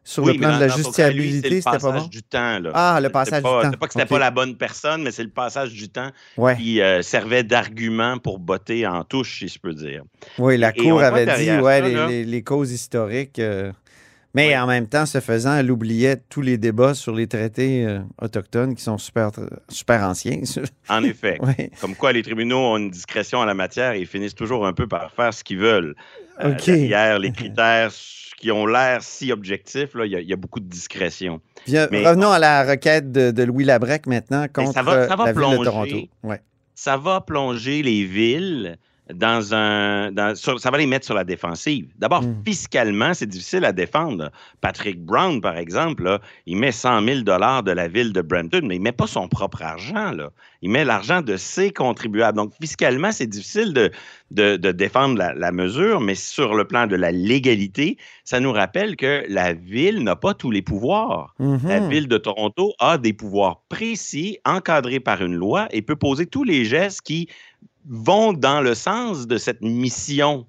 sur 0.04 0.24
Oui, 0.24 0.34
le 0.34 0.40
plan 0.40 0.50
dans- 0.50 0.56
de 0.58 0.60
la 0.66 0.70
c'est 0.70 0.78
le 1.14 1.32
C'était 1.32 1.62
pas 1.62 1.72
passage 1.72 2.02
bon? 2.02 2.08
du 2.08 2.24
temps. 2.24 2.60
là. 2.60 2.72
Ah, 2.74 3.00
le 3.02 3.10
passage 3.10 3.42
pas- 3.42 3.50
du 3.50 3.56
temps. 3.56 3.62
C'était 3.66 3.78
pas 3.78 3.88
que 3.88 3.94
c'était 3.94 4.06
pas 4.06 4.20
la 4.20 4.32
bonne 4.32 4.56
personne, 4.56 5.04
mais 5.04 5.12
c'est 5.12 5.24
le 5.24 5.30
passage 5.30 5.72
du 5.74 5.88
temps 5.90 6.10
Ouais. 6.38 6.58
qui 6.58 6.82
euh, 6.82 7.02
servait 7.02 7.44
d'argument 7.44 8.18
pour 8.18 8.40
botter 8.40 8.86
en 8.86 9.04
touche, 9.04 9.40
si 9.40 9.48
je 9.48 9.60
peux 9.60 9.74
dire. 9.74 10.04
Oui, 10.38 10.58
la 10.58 10.70
Et- 10.76 10.82
Cour 10.82 11.02
avait 11.02 11.26
dit 11.26 11.52
ouais, 11.52 11.80
ça, 11.80 11.88
les, 11.88 11.94
là, 11.96 12.08
les- 12.08 12.26
les 12.26 12.44
causes 12.44 12.72
historiques. 12.72 13.40
euh, 13.40 13.72
mais 14.34 14.58
en 14.58 14.66
même 14.68 14.88
temps, 14.88 15.06
ce 15.06 15.20
faisant, 15.20 15.56
elle 15.56 15.70
oubliait 15.72 16.18
tous 16.30 16.42
les 16.42 16.58
débats 16.58 16.94
sur 16.94 17.14
les 17.14 17.28
traités 17.28 17.86
euh, 17.86 18.00
autochtones 18.22 18.76
qui 18.76 18.84
sont 18.84 18.98
super, 18.98 19.30
super 19.70 20.04
anciens. 20.04 20.42
En 20.90 21.04
effet. 21.04 21.38
Ouais. 21.42 21.72
Comme 21.82 21.96
quoi, 21.96 22.12
les 22.14 22.24
tribunaux 22.24 22.58
ont 22.58 22.78
une 22.78 22.90
discrétion 22.90 23.40
en 23.40 23.46
la 23.46 23.54
matière 23.54 23.92
et 23.94 24.00
ils 24.02 24.08
finissent 24.08 24.36
toujours 24.36 24.66
un 24.66 24.74
peu 24.74 24.88
par 24.88 25.12
faire 25.12 25.34
ce 25.34 25.44
qu'ils 25.44 25.60
veulent. 25.60 25.96
Euh, 26.44 26.54
OK. 26.54 26.66
derrière 26.66 27.20
les 27.20 27.32
critères 27.34 27.92
qui 28.40 28.52
ont 28.52 28.66
l'air 28.66 29.02
si 29.04 29.32
objectifs, 29.32 29.92
il 30.04 30.12
y, 30.12 30.16
a- 30.16 30.20
il 30.20 30.28
y 30.28 30.34
a 30.34 30.36
beaucoup 30.36 30.60
de 30.60 30.68
discrétion. 30.68 31.40
Mais- 31.68 32.06
revenons 32.08 32.32
à 32.32 32.40
la 32.40 32.64
requête 32.70 33.12
de, 33.12 33.32
de 33.32 33.44
Louis 33.44 33.64
Labrec 33.64 34.06
maintenant 34.08 34.42
Mais 34.42 34.50
contre 34.50 34.74
ça 34.74 34.82
va, 34.84 35.08
ça 35.08 35.16
va 35.16 35.26
la 35.26 35.32
ville 35.32 35.40
plonger, 35.42 35.58
de 35.60 35.64
Toronto. 35.64 35.98
Ouais. 36.24 36.42
Ça 36.76 36.98
va 36.98 37.22
plonger 37.22 37.84
les 37.84 38.04
villes 38.04 38.78
dans 39.14 39.54
un. 39.54 40.12
dans- 40.12 40.36
sur- 40.36 40.60
ça 40.60 40.72
va 40.72 40.78
les 40.78 40.86
mettre 40.86 41.06
sur 41.06 41.16
la 41.16 41.24
défensive. 41.24 41.88
D'abord, 41.98 42.22
Mm. 42.24 42.44
fiscalement, 42.46 43.14
c'est 43.14 43.26
difficile 43.26 43.66
à 43.66 43.72
défendre. 43.74 44.32
Patrick 44.62 45.04
Brown, 45.04 45.42
par 45.42 45.58
exemple, 45.58 46.04
là, 46.04 46.20
il 46.46 46.58
met 46.58 46.72
100 46.72 47.02
000 47.04 47.22
de 47.22 47.72
la 47.72 47.88
ville 47.90 48.14
de 48.14 48.22
Brampton, 48.22 48.62
mais 48.64 48.76
il 48.76 48.80
ne 48.80 48.84
met 48.86 48.92
pas 48.94 49.08
son 49.08 49.28
propre 49.28 49.62
argent. 49.64 50.12
Là. 50.12 50.30
Il 50.62 50.70
met 50.70 50.86
l'argent 50.86 51.22
de 51.22 51.36
ses 51.36 51.72
contribuables. 51.72 52.38
Donc, 52.38 52.54
fiscalement, 52.62 53.12
c'est 53.12 53.28
difficile 53.28 53.74
de, 53.74 53.92
de- 54.32 54.56
de 54.56 54.72
défendre 54.72 55.18
la, 55.18 55.34
la 55.34 55.52
mesure, 55.52 56.00
mais 56.00 56.16
sur 56.16 56.54
le 56.56 56.64
plan 56.66 56.88
de 56.88 56.96
la 56.96 57.12
légalité, 57.12 57.98
ça 58.24 58.40
nous 58.40 58.54
rappelle 58.54 58.96
que 58.96 59.26
la 59.28 59.52
ville 59.54 60.02
n'a 60.04 60.16
pas 60.16 60.34
tous 60.34 60.52
les 60.52 60.62
pouvoirs. 60.62 61.36
Mhm. 61.40 61.60
La 61.68 61.80
ville 61.82 62.08
de 62.08 62.18
Toronto 62.18 62.74
a 62.80 62.98
des 62.98 63.12
pouvoirs 63.14 63.62
précis, 63.68 64.38
encadrés 64.46 65.02
par 65.02 65.22
une 65.22 65.36
loi, 65.36 65.68
et 65.72 65.82
peut 65.82 65.98
poser 65.98 66.26
tous 66.26 66.46
les 66.46 66.64
gestes 66.64 67.02
qui 67.02 67.28
vont 67.86 68.34
dans 68.34 68.62
le 68.62 68.76
sens 68.76 69.28
de 69.28 69.38
cette 69.38 69.62
mission 69.62 70.46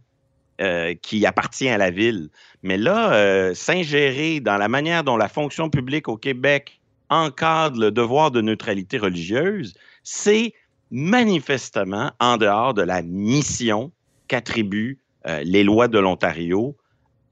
euh, 0.61 0.94
qui 1.03 1.27
appartient 1.27 1.68
à 1.68 1.79
la 1.79 1.90
ville. 1.90 2.29
Mais 2.62 2.77
là, 2.77 3.12
euh, 3.12 3.55
s'ingérer 3.55 4.40
dans 4.40 4.57
la 4.57 4.68
manière 4.68 5.05
dont 5.05 5.16
la 5.16 5.29
fonction 5.29 5.68
publique 5.68 6.09
au 6.09 6.16
Québec 6.16 6.81
encadre 7.11 7.81
le 7.81 7.90
devoir 7.90 8.31
de 8.31 8.40
neutralité 8.40 8.99
religieuse, 8.99 9.75
c'est 10.03 10.55
manifestement 10.90 12.12
en 12.20 12.37
dehors 12.37 12.73
de 12.73 12.83
la 12.83 13.03
mission 13.03 13.90
qu'attribuent 14.29 14.99
euh, 15.27 15.42
les 15.44 15.64
lois 15.64 15.88
de 15.88 15.99
l'Ontario 15.99 16.77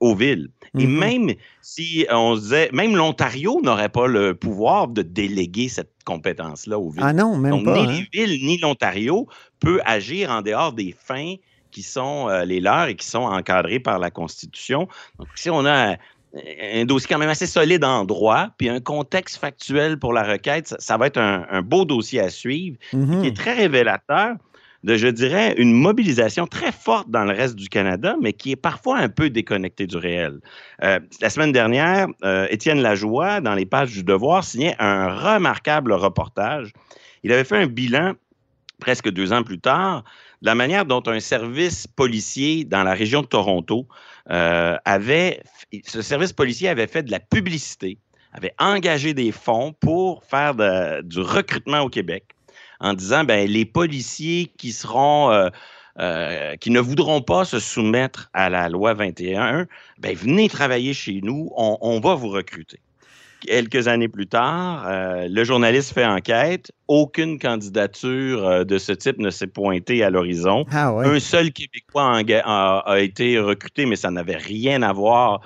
aux 0.03 0.15
villes. 0.15 0.49
Et 0.77 0.85
Mhm. 0.87 0.97
même 0.99 1.31
si 1.61 2.05
on 2.11 2.35
se 2.35 2.41
disait, 2.41 2.69
même 2.73 2.95
l'Ontario 2.95 3.61
n'aurait 3.63 3.89
pas 3.89 4.07
le 4.07 4.33
pouvoir 4.35 4.87
de 4.87 5.01
déléguer 5.01 5.69
cette 5.69 5.91
compétence-là 6.03 6.77
aux 6.79 6.89
villes. 6.89 7.03
Ah 7.05 7.13
non, 7.13 7.37
même 7.37 7.51
Donc, 7.51 7.65
pas. 7.65 7.73
ni 7.75 7.81
hein. 7.81 8.03
les 8.13 8.25
villes 8.25 8.45
ni 8.45 8.57
l'Ontario 8.57 9.27
peut 9.59 9.79
agir 9.85 10.29
en 10.31 10.41
dehors 10.41 10.73
des 10.73 10.95
fins 10.97 11.35
qui 11.71 11.83
sont 11.83 12.27
euh, 12.29 12.43
les 12.43 12.59
leurs 12.59 12.87
et 12.87 12.95
qui 12.95 13.05
sont 13.07 13.23
encadrées 13.23 13.79
par 13.79 13.97
la 13.99 14.11
Constitution. 14.11 14.87
Donc, 15.19 15.27
si 15.35 15.49
on 15.49 15.63
a 15.65 15.91
un, 15.93 15.95
un 16.73 16.85
dossier 16.85 17.07
quand 17.07 17.19
même 17.19 17.29
assez 17.29 17.47
solide 17.47 17.83
en 17.85 18.03
droit, 18.03 18.47
puis 18.57 18.67
un 18.69 18.79
contexte 18.79 19.37
factuel 19.37 19.99
pour 19.99 20.11
la 20.13 20.23
requête, 20.23 20.67
ça, 20.67 20.75
ça 20.79 20.97
va 20.97 21.07
être 21.07 21.17
un, 21.19 21.45
un 21.49 21.61
beau 21.61 21.85
dossier 21.85 22.19
à 22.19 22.29
suivre 22.29 22.77
Mhm. 22.93 23.21
qui 23.21 23.27
est 23.27 23.35
très 23.35 23.53
révélateur 23.53 24.35
de, 24.83 24.95
je 24.97 25.07
dirais, 25.07 25.55
une 25.57 25.73
mobilisation 25.73 26.45
très 26.45 26.71
forte 26.71 27.09
dans 27.09 27.23
le 27.23 27.33
reste 27.33 27.55
du 27.55 27.69
Canada, 27.69 28.15
mais 28.21 28.33
qui 28.33 28.51
est 28.51 28.57
parfois 28.57 28.97
un 28.97 29.09
peu 29.09 29.29
déconnectée 29.29 29.87
du 29.87 29.97
réel. 29.97 30.39
Euh, 30.83 30.99
la 31.21 31.29
semaine 31.29 31.51
dernière, 31.51 32.07
euh, 32.23 32.47
Étienne 32.49 32.81
Lajoie, 32.81 33.39
dans 33.39 33.55
les 33.55 33.65
pages 33.65 33.91
du 33.91 34.03
Devoir, 34.03 34.43
signait 34.43 34.75
un 34.79 35.13
remarquable 35.13 35.93
reportage. 35.93 36.73
Il 37.23 37.31
avait 37.31 37.45
fait 37.45 37.57
un 37.57 37.67
bilan 37.67 38.13
presque 38.79 39.09
deux 39.09 39.31
ans 39.31 39.43
plus 39.43 39.59
tard 39.59 40.03
de 40.41 40.47
la 40.47 40.55
manière 40.55 40.85
dont 40.85 41.03
un 41.05 41.21
service 41.21 41.87
policier 41.87 42.65
dans 42.65 42.83
la 42.83 42.93
région 42.93 43.21
de 43.21 43.27
Toronto 43.27 43.87
euh, 44.29 44.75
avait, 44.83 45.41
ce 45.85 46.01
service 46.01 46.33
policier 46.33 46.67
avait 46.67 46.87
fait 46.87 47.03
de 47.03 47.11
la 47.11 47.21
publicité, 47.21 47.97
avait 48.33 48.53
engagé 48.59 49.13
des 49.13 49.31
fonds 49.31 49.73
pour 49.79 50.25
faire 50.25 50.55
du 51.03 51.21
recrutement 51.21 51.81
au 51.81 51.89
Québec 51.89 52.32
en 52.83 52.93
disant 52.93 53.23
ben, 53.23 53.49
les 53.49 53.65
policiers 53.65 54.51
qui 54.57 54.71
seront 54.71 55.31
euh, 55.31 55.49
euh, 55.99 56.55
qui 56.57 56.71
ne 56.71 56.79
voudront 56.79 57.21
pas 57.21 57.45
se 57.45 57.59
soumettre 57.59 58.29
à 58.33 58.49
la 58.49 58.67
loi 58.67 58.93
21, 58.93 59.67
ben, 59.99 60.15
venez 60.15 60.49
travailler 60.49 60.93
chez 60.93 61.21
nous, 61.23 61.51
on, 61.55 61.77
on 61.81 61.99
va 61.99 62.15
vous 62.15 62.29
recruter. 62.29 62.79
Quelques 63.41 63.87
années 63.87 64.07
plus 64.07 64.27
tard, 64.27 64.85
euh, 64.87 65.27
le 65.29 65.43
journaliste 65.43 65.93
fait 65.93 66.05
enquête. 66.05 66.71
Aucune 66.87 67.39
candidature 67.39 68.47
euh, 68.47 68.63
de 68.63 68.77
ce 68.77 68.93
type 68.93 69.17
ne 69.19 69.29
s'est 69.29 69.47
pointée 69.47 70.01
à 70.01 70.09
l'horizon. 70.09 70.65
Ah 70.71 70.93
ouais. 70.93 71.05
Un 71.05 71.19
seul 71.19 71.51
Québécois 71.51 72.21
a, 72.45 72.77
a 72.79 72.99
été 72.99 73.37
recruté, 73.37 73.85
mais 73.85 73.97
ça 73.97 74.11
n'avait 74.11 74.37
rien 74.37 74.81
à 74.81 74.93
voir 74.93 75.41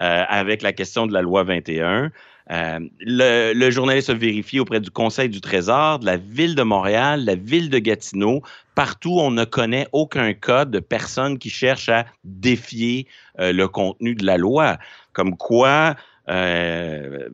euh, 0.00 0.24
avec 0.26 0.62
la 0.62 0.72
question 0.72 1.06
de 1.06 1.12
la 1.12 1.20
loi 1.20 1.42
21. 1.42 2.10
Euh, 2.50 2.80
le, 3.00 3.70
journaliste 3.70 4.10
a 4.10 4.14
vérifié 4.14 4.60
auprès 4.60 4.80
du 4.80 4.90
Conseil 4.90 5.28
du 5.28 5.40
Trésor, 5.40 6.00
de 6.00 6.06
la 6.06 6.16
ville 6.16 6.54
de 6.54 6.62
Montréal, 6.62 7.24
la 7.24 7.34
ville 7.34 7.70
de 7.70 7.78
Gatineau. 7.78 8.42
Partout, 8.74 9.18
on 9.18 9.30
ne 9.30 9.44
connaît 9.44 9.86
aucun 9.92 10.32
cas 10.32 10.64
de 10.64 10.80
personnes 10.80 11.38
qui 11.38 11.50
cherchent 11.50 11.88
à 11.88 12.06
défier 12.24 13.06
euh, 13.38 13.52
le 13.52 13.68
contenu 13.68 14.14
de 14.14 14.24
la 14.24 14.36
loi. 14.36 14.78
Comme 15.12 15.36
quoi, 15.36 15.96
euh, 16.28 17.28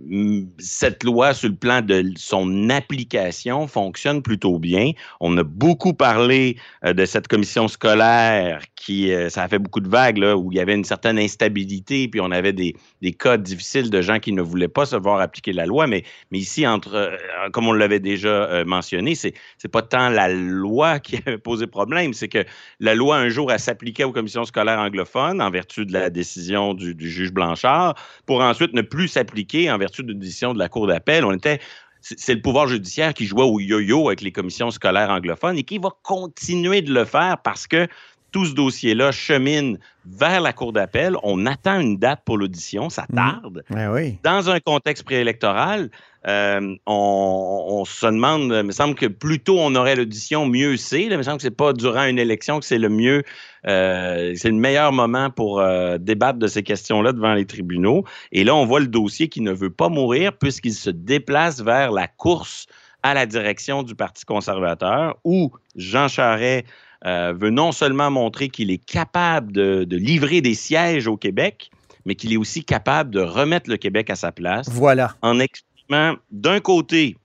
cette 0.58 1.04
loi, 1.04 1.34
sur 1.34 1.48
le 1.48 1.54
plan 1.54 1.82
de 1.82 2.12
son 2.16 2.70
application, 2.70 3.66
fonctionne 3.66 4.22
plutôt 4.22 4.58
bien. 4.58 4.92
On 5.20 5.36
a 5.36 5.42
beaucoup 5.42 5.92
parlé 5.92 6.56
euh, 6.84 6.94
de 6.94 7.04
cette 7.04 7.28
commission 7.28 7.68
scolaire 7.68 8.62
qui, 8.76 9.12
euh, 9.12 9.28
ça 9.28 9.42
a 9.42 9.48
fait 9.48 9.58
beaucoup 9.58 9.80
de 9.80 9.88
vagues, 9.88 10.18
là, 10.18 10.36
où 10.36 10.50
il 10.52 10.56
y 10.56 10.60
avait 10.60 10.74
une 10.74 10.84
certaine 10.84 11.18
instabilité, 11.18 12.08
puis 12.08 12.20
on 12.20 12.30
avait 12.30 12.52
des, 12.52 12.74
des 13.02 13.12
cas 13.12 13.36
difficiles 13.36 13.90
de 13.90 14.00
gens 14.00 14.18
qui 14.18 14.32
ne 14.32 14.40
voulaient 14.40 14.68
pas 14.68 14.86
se 14.86 14.96
voir 14.96 15.20
appliquer 15.20 15.52
la 15.52 15.66
loi. 15.66 15.86
Mais, 15.86 16.04
ici, 16.32 16.66
entre, 16.66 17.18
comme 17.52 17.68
on 17.68 17.72
l'avait 17.72 18.00
déjà 18.00 18.64
mentionné, 18.64 19.14
c'est 19.14 19.34
pas 19.70 19.82
tant 19.82 20.08
la 20.08 20.28
loi 20.28 20.98
qui 21.00 21.16
avait 21.26 21.38
posé 21.38 21.66
problème, 21.66 22.14
c'est 22.14 22.28
que 22.28 22.44
la 22.80 22.94
loi, 22.94 23.16
un 23.16 23.28
jour, 23.28 23.52
elle 23.52 23.58
s'appliquait 23.58 24.04
aux 24.04 24.12
commissions 24.12 24.44
scolaires 24.44 24.78
anglophones 24.78 25.42
en 25.42 25.50
vertu 25.50 25.84
de 25.84 25.92
la 25.92 26.08
décision 26.08 26.72
du, 26.74 26.94
du 26.94 27.10
juge 27.10 27.32
Blanchard, 27.32 27.94
pour 28.26 28.40
ensuite 28.40 28.72
ne 28.78 28.82
plus 28.82 29.08
s'appliquer 29.08 29.70
en 29.70 29.78
vertu 29.78 30.02
d'une 30.02 30.18
décision 30.18 30.54
de 30.54 30.58
la 30.58 30.68
Cour 30.68 30.86
d'appel. 30.86 31.24
On 31.24 31.32
était 31.32 31.60
c'est 32.00 32.34
le 32.34 32.40
pouvoir 32.40 32.68
judiciaire 32.68 33.12
qui 33.12 33.26
jouait 33.26 33.42
au 33.42 33.58
yo-yo 33.58 34.08
avec 34.08 34.20
les 34.20 34.30
commissions 34.30 34.70
scolaires 34.70 35.10
anglophones 35.10 35.58
et 35.58 35.64
qui 35.64 35.78
va 35.78 35.90
continuer 36.02 36.80
de 36.80 36.92
le 36.92 37.04
faire 37.04 37.38
parce 37.42 37.66
que 37.66 37.88
tout 38.30 38.44
ce 38.44 38.54
dossier-là 38.54 39.10
chemine 39.12 39.78
vers 40.04 40.40
la 40.40 40.52
Cour 40.52 40.72
d'appel. 40.72 41.16
On 41.22 41.46
attend 41.46 41.80
une 41.80 41.98
date 41.98 42.22
pour 42.24 42.38
l'audition, 42.38 42.90
ça 42.90 43.06
tarde. 43.14 43.64
Ben 43.70 43.92
oui. 43.92 44.18
Dans 44.22 44.50
un 44.50 44.60
contexte 44.60 45.04
préélectoral, 45.04 45.90
euh, 46.26 46.74
on, 46.86 47.66
on 47.68 47.84
se 47.84 48.06
demande, 48.06 48.52
il 48.52 48.64
me 48.64 48.72
semble 48.72 48.94
que 48.94 49.06
plus 49.06 49.38
tôt 49.38 49.56
on 49.58 49.74
aurait 49.74 49.96
l'audition, 49.96 50.46
mieux 50.46 50.76
c'est. 50.76 51.04
Il 51.04 51.16
me 51.16 51.22
semble 51.22 51.36
que 51.36 51.42
c'est 51.42 51.50
pas 51.50 51.72
durant 51.72 52.04
une 52.04 52.18
élection 52.18 52.58
que 52.58 52.66
c'est 52.66 52.78
le 52.78 52.88
mieux, 52.88 53.22
euh, 53.66 54.32
c'est 54.34 54.50
le 54.50 54.56
meilleur 54.56 54.92
moment 54.92 55.30
pour 55.30 55.60
euh, 55.60 55.96
débattre 55.98 56.38
de 56.38 56.46
ces 56.46 56.62
questions-là 56.62 57.12
devant 57.12 57.34
les 57.34 57.46
tribunaux. 57.46 58.04
Et 58.32 58.44
là, 58.44 58.54
on 58.54 58.66
voit 58.66 58.80
le 58.80 58.88
dossier 58.88 59.28
qui 59.28 59.40
ne 59.40 59.52
veut 59.52 59.70
pas 59.70 59.88
mourir 59.88 60.32
puisqu'il 60.32 60.74
se 60.74 60.90
déplace 60.90 61.60
vers 61.60 61.92
la 61.92 62.08
course 62.08 62.66
à 63.02 63.14
la 63.14 63.26
direction 63.26 63.84
du 63.84 63.94
Parti 63.94 64.24
conservateur 64.24 65.16
où 65.24 65.52
Jean 65.76 66.08
Charest 66.08 66.66
euh, 67.06 67.32
veut 67.36 67.50
non 67.50 67.72
seulement 67.72 68.10
montrer 68.10 68.48
qu'il 68.48 68.70
est 68.70 68.84
capable 68.84 69.52
de, 69.52 69.84
de 69.84 69.96
livrer 69.96 70.40
des 70.40 70.54
sièges 70.54 71.06
au 71.06 71.16
Québec, 71.16 71.70
mais 72.04 72.14
qu'il 72.14 72.32
est 72.32 72.36
aussi 72.36 72.64
capable 72.64 73.10
de 73.10 73.20
remettre 73.20 73.70
le 73.70 73.76
Québec 73.76 74.10
à 74.10 74.16
sa 74.16 74.32
place. 74.32 74.68
Voilà. 74.70 75.14
En 75.22 75.38
exprimant, 75.38 76.16
d'un 76.30 76.60
côté, 76.60 77.16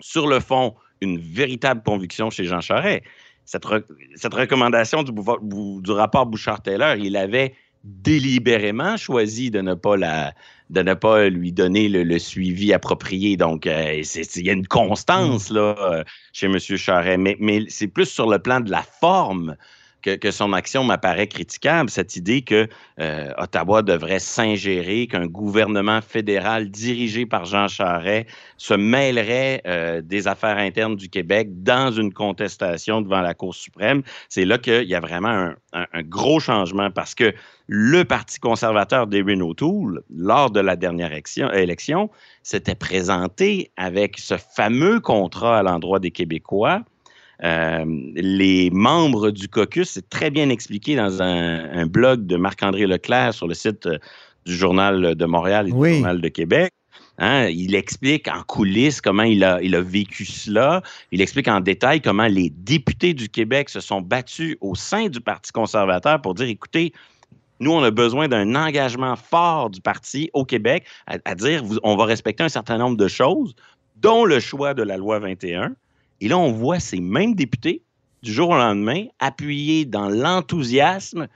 sur 0.00 0.26
le 0.26 0.40
fond, 0.40 0.74
une 1.00 1.18
véritable 1.18 1.82
conviction 1.84 2.30
chez 2.30 2.44
Jean 2.44 2.60
Charest. 2.60 3.02
Cette, 3.44 3.64
re- 3.64 3.84
cette 4.14 4.34
recommandation 4.34 5.02
du, 5.02 5.12
du 5.12 5.90
rapport 5.90 6.26
Bouchard-Taylor, 6.26 6.96
il 6.96 7.16
avait 7.16 7.54
délibérément 7.84 8.96
choisi 8.96 9.50
de 9.50 9.60
ne 9.60 9.74
pas 9.74 9.96
la 9.96 10.32
de 10.70 10.82
ne 10.82 10.94
pas 10.94 11.28
lui 11.28 11.52
donner 11.52 11.88
le, 11.88 12.02
le 12.02 12.18
suivi 12.18 12.72
approprié. 12.72 13.36
Donc, 13.36 13.66
euh, 13.66 14.02
il 14.36 14.46
y 14.46 14.50
a 14.50 14.52
une 14.52 14.66
constance 14.66 15.50
là, 15.50 15.76
euh, 15.80 16.04
chez 16.32 16.46
M. 16.46 16.58
Charest, 16.58 17.18
mais, 17.18 17.36
mais 17.38 17.64
c'est 17.68 17.86
plus 17.86 18.06
sur 18.06 18.28
le 18.28 18.38
plan 18.38 18.60
de 18.60 18.70
la 18.70 18.82
forme 18.82 19.56
que, 20.14 20.30
son 20.30 20.52
action 20.52 20.84
m'apparaît 20.84 21.26
critiquable, 21.26 21.90
cette 21.90 22.16
idée 22.16 22.42
que 22.42 22.68
euh, 23.00 23.32
Ottawa 23.38 23.82
devrait 23.82 24.20
s'ingérer, 24.20 25.06
qu'un 25.06 25.26
gouvernement 25.26 26.00
fédéral 26.00 26.70
dirigé 26.70 27.26
par 27.26 27.44
Jean 27.44 27.68
Charest 27.68 28.26
se 28.56 28.74
mêlerait 28.74 29.62
euh, 29.66 30.00
des 30.00 30.28
affaires 30.28 30.58
internes 30.58 30.96
du 30.96 31.08
Québec 31.08 31.62
dans 31.62 31.90
une 31.90 32.12
contestation 32.12 33.00
devant 33.00 33.20
la 33.20 33.34
Cour 33.34 33.54
suprême. 33.54 34.02
C'est 34.28 34.44
là 34.44 34.58
qu'il 34.58 34.88
y 34.88 34.94
a 34.94 35.00
vraiment 35.00 35.52
un, 35.72 36.02
gros 36.02 36.40
changement 36.40 36.90
parce 36.90 37.14
que 37.14 37.34
le 37.66 38.04
Parti 38.04 38.38
conservateur 38.38 39.06
d'Erin 39.06 39.40
O'Toole, 39.40 40.02
lors 40.14 40.50
de 40.50 40.60
la 40.60 40.76
dernière 40.76 41.12
élection 41.12 42.10
s'était 42.42 42.76
présenté 42.76 43.72
avec 43.76 44.18
ce 44.18 44.36
fameux 44.36 45.00
contrat 45.00 45.58
à 45.58 45.62
l'endroit 45.62 45.98
des 45.98 46.12
Québécois. 46.12 46.82
Euh, 47.44 47.84
les 48.14 48.70
membres 48.70 49.30
du 49.30 49.48
caucus, 49.48 49.90
c'est 49.90 50.08
très 50.08 50.30
bien 50.30 50.48
expliqué 50.48 50.96
dans 50.96 51.20
un, 51.22 51.70
un 51.70 51.86
blog 51.86 52.26
de 52.26 52.36
Marc-André 52.36 52.86
Leclerc 52.86 53.34
sur 53.34 53.46
le 53.46 53.54
site 53.54 53.86
euh, 53.86 53.98
du 54.46 54.54
Journal 54.56 55.14
de 55.14 55.24
Montréal 55.26 55.68
et 55.68 55.72
Oui. 55.72 55.88
du 55.90 55.94
Journal 55.96 56.20
de 56.20 56.28
Québec. 56.28 56.70
Hein, 57.18 57.48
il 57.48 57.74
explique 57.74 58.28
en 58.28 58.42
coulisses 58.42 59.00
comment 59.00 59.22
il 59.22 59.42
a, 59.42 59.60
il 59.62 59.74
a 59.74 59.80
vécu 59.80 60.24
cela. 60.26 60.82
Il 61.12 61.20
explique 61.22 61.48
en 61.48 61.60
détail 61.60 62.00
comment 62.02 62.26
les 62.26 62.50
députés 62.50 63.14
du 63.14 63.28
Québec 63.30 63.70
se 63.70 63.80
sont 63.80 64.02
battus 64.02 64.56
au 64.60 64.74
sein 64.74 65.08
du 65.08 65.20
Parti 65.20 65.50
conservateur 65.52 66.20
pour 66.20 66.34
dire, 66.34 66.46
écoutez, 66.48 66.92
nous, 67.58 67.72
on 67.72 67.82
a 67.82 67.90
besoin 67.90 68.28
d'un 68.28 68.54
engagement 68.54 69.16
fort 69.16 69.70
du 69.70 69.80
parti 69.80 70.28
au 70.34 70.44
Québec, 70.44 70.84
à, 71.06 71.16
à 71.24 71.34
dire, 71.34 71.64
vous- 71.64 71.78
on 71.82 71.96
va 71.96 72.04
respecter 72.04 72.42
un 72.42 72.50
certain 72.50 72.76
nombre 72.76 72.98
de 72.98 73.08
choses, 73.08 73.54
dont 73.96 74.26
le 74.26 74.38
choix 74.40 74.74
de 74.74 74.82
la 74.82 74.98
loi 74.98 75.18
21. 75.18 75.74
Et 76.20 76.28
là, 76.28 76.38
on 76.38 76.52
voit 76.52 76.80
ces 76.80 77.00
mêmes 77.00 77.34
députés, 77.34 77.82
du 78.22 78.32
jour 78.32 78.50
au 78.50 78.56
lendemain, 78.56 79.04
appuyés 79.18 79.84
dans 79.84 80.08
l'enthousiasme, 80.08 81.28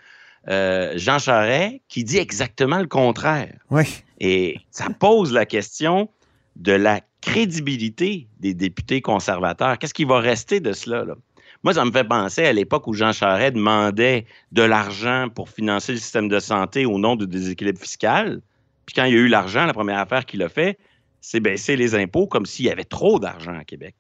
euh, 0.49 0.95
Jean 0.97 1.19
Charest, 1.19 1.77
qui 1.89 2.05
dit 2.05 2.19
exactement 2.19 2.79
le 2.79 2.87
contraire. 2.87 3.55
Oui. 3.71 3.85
Et 4.19 4.59
ça 4.71 4.89
pose 4.91 5.33
la 5.33 5.47
question 5.47 6.09
de 6.57 6.73
la 6.73 7.01
crédibilité 7.21 8.27
des 8.41 8.55
députés 8.55 9.03
conservateurs. 9.03 9.79
Qu'est-ce 9.79 9.95
qui 9.95 10.05
va 10.05 10.19
rester 10.19 10.61
de 10.61 10.73
cela? 10.73 11.05
là? 11.05 11.15
Moi, 11.63 11.75
ça 11.75 11.85
me 11.85 11.93
fait 11.93 12.05
penser 12.05 12.47
à 12.47 12.53
l'époque 12.53 12.87
où 12.87 12.95
Jean 12.95 13.13
Charest 13.13 13.55
demandait 13.55 14.25
de 14.53 14.63
l'argent 14.63 15.29
pour 15.35 15.51
financer 15.51 15.93
le 15.93 15.99
système 15.99 16.29
de 16.29 16.39
santé 16.39 16.87
au 16.87 16.99
nom 16.99 17.17
du 17.17 17.27
déséquilibre 17.27 17.79
fiscal. 17.79 18.41
Puis 18.87 18.95
quand 18.95 19.05
il 19.05 19.13
y 19.13 19.17
a 19.17 19.21
eu 19.21 19.29
l'argent, 19.29 19.67
la 19.67 19.75
première 19.75 19.99
affaire 19.99 20.25
qu'il 20.25 20.43
a 20.43 20.49
fait, 20.49 20.79
c'est 21.21 21.41
baisser 21.41 21.77
les 21.77 21.95
impôts 21.95 22.27
comme 22.27 22.47
s'il 22.47 22.67
y 22.67 22.71
avait 22.71 22.85
trop 22.85 23.19
d'argent 23.19 23.55
à 23.59 23.65
Québec. 23.65 23.95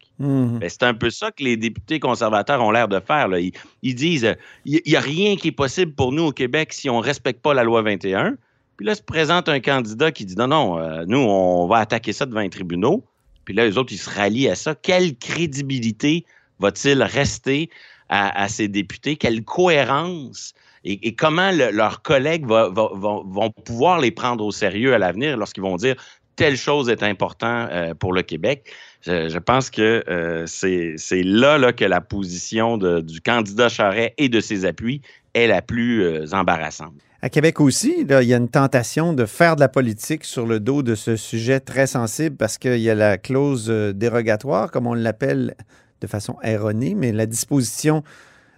Ben, 0.59 0.69
c'est 0.69 0.83
un 0.85 0.95
peu 0.95 1.11
ça 1.11 1.31
que 1.31 1.43
les 1.45 1.57
députés 1.57 2.01
conservateurs 2.01 2.63
ont 2.63 2.71
l'air 2.71 2.89
de 2.89 2.99
faire. 3.01 3.29
là. 3.29 3.41
Ils, 3.41 3.53
ils 3.83 3.95
disent 3.95 4.25
euh, 4.25 4.35
il 4.65 4.81
n'y 4.87 4.97
a 4.97 5.01
rien 5.01 5.37
qui 5.37 5.49
est 5.49 5.53
possible 5.53 5.93
pour 5.93 6.13
nous 6.13 6.25
au 6.25 6.33
Québec 6.33 6.73
si 6.73 6.89
on 6.89 7.01
ne 7.01 7.05
respecte 7.05 7.43
pas 7.43 7.53
la 7.55 7.63
loi 7.65 7.83
21. 7.83 8.37
Puis 8.77 8.87
là, 8.87 8.95
se 8.95 9.03
présente 9.03 9.49
un 9.51 9.61
candidat 9.61 10.11
qui 10.13 10.25
dit 10.25 10.37
non, 10.37 10.47
non, 10.49 10.79
euh, 10.79 11.05
nous, 11.07 11.19
on 11.19 11.67
va 11.67 11.79
attaquer 11.79 12.13
ça 12.15 12.25
devant 12.25 12.41
les 12.41 12.49
tribunaux. 12.51 13.05
Puis 13.45 13.55
là, 13.55 13.67
les 13.67 13.77
autres, 13.77 13.93
ils 13.93 13.99
se 13.99 14.09
rallient 14.09 14.49
à 14.49 14.55
ça. 14.55 14.75
Quelle 14.75 15.17
crédibilité 15.17 16.25
va-t-il 16.59 17.03
rester 17.03 17.69
à, 18.09 18.43
à 18.43 18.49
ces 18.49 18.69
députés? 18.69 19.17
Quelle 19.17 19.43
cohérence? 19.45 20.55
Et, 20.85 21.07
et 21.09 21.15
comment 21.15 21.51
le- 21.51 21.71
leurs 21.73 22.01
collègues 22.01 22.47
va- 22.47 22.71
va- 22.71 22.91
vont, 22.95 23.23
vont 23.25 23.51
pouvoir 23.51 23.99
les 24.01 24.11
prendre 24.11 24.45
au 24.45 24.51
sérieux 24.51 24.95
à 24.95 24.99
l'avenir 24.99 25.37
lorsqu'ils 25.37 25.63
vont 25.63 25.77
dire 25.77 25.95
telle 26.37 26.57
chose 26.57 26.89
est 26.89 27.03
importante 27.03 27.69
euh, 27.71 27.95
pour 27.95 28.13
le 28.13 28.23
Québec? 28.23 28.71
Je, 29.03 29.39
pense 29.39 29.71
que 29.71 30.05
euh, 30.09 30.45
c'est 30.47 31.23
là, 31.23 31.59
là 31.59 31.73
que 31.73 31.85
la 31.85 32.01
position 32.01 32.77
du 32.77 33.21
candidat 33.21 33.69
Charret 33.69 34.15
et 34.19 34.29
de 34.29 34.41
ses 34.41 34.65
appuis 34.67 35.01
est 35.35 35.47
la 35.47 35.63
plus 35.63 36.03
euh, 36.03 36.27
embarrassante. 36.33 36.93
À 37.23 37.29
Québec 37.29 37.61
aussi, 37.61 38.07
il 38.09 38.27
y 38.27 38.35
a 38.35 38.37
une 38.37 38.49
tentation 38.49 39.13
de 39.13 39.27
faire 39.27 39.55
de 39.55 39.61
la 39.61 39.69
politique 39.69 40.25
sur 40.25 40.47
le 40.47 40.61
dos 40.61 40.83
de 40.83 40.95
ce 40.95 41.17
sujet 41.17 41.61
très 41.61 41.87
sensible 41.87 42.37
parce 42.37 42.57
qu'il 42.57 42.81
y 42.81 42.89
a 42.89 42.95
la 42.95 43.19
clause 43.19 43.69
dérogatoire, 43.69 44.71
comme 44.71 44.87
on 44.87 44.95
l'appelle 44.95 45.55
de 46.01 46.07
façon 46.07 46.37
erronée, 46.43 46.95
mais 46.95 47.13
la 47.13 47.27
disposition, 47.27 48.03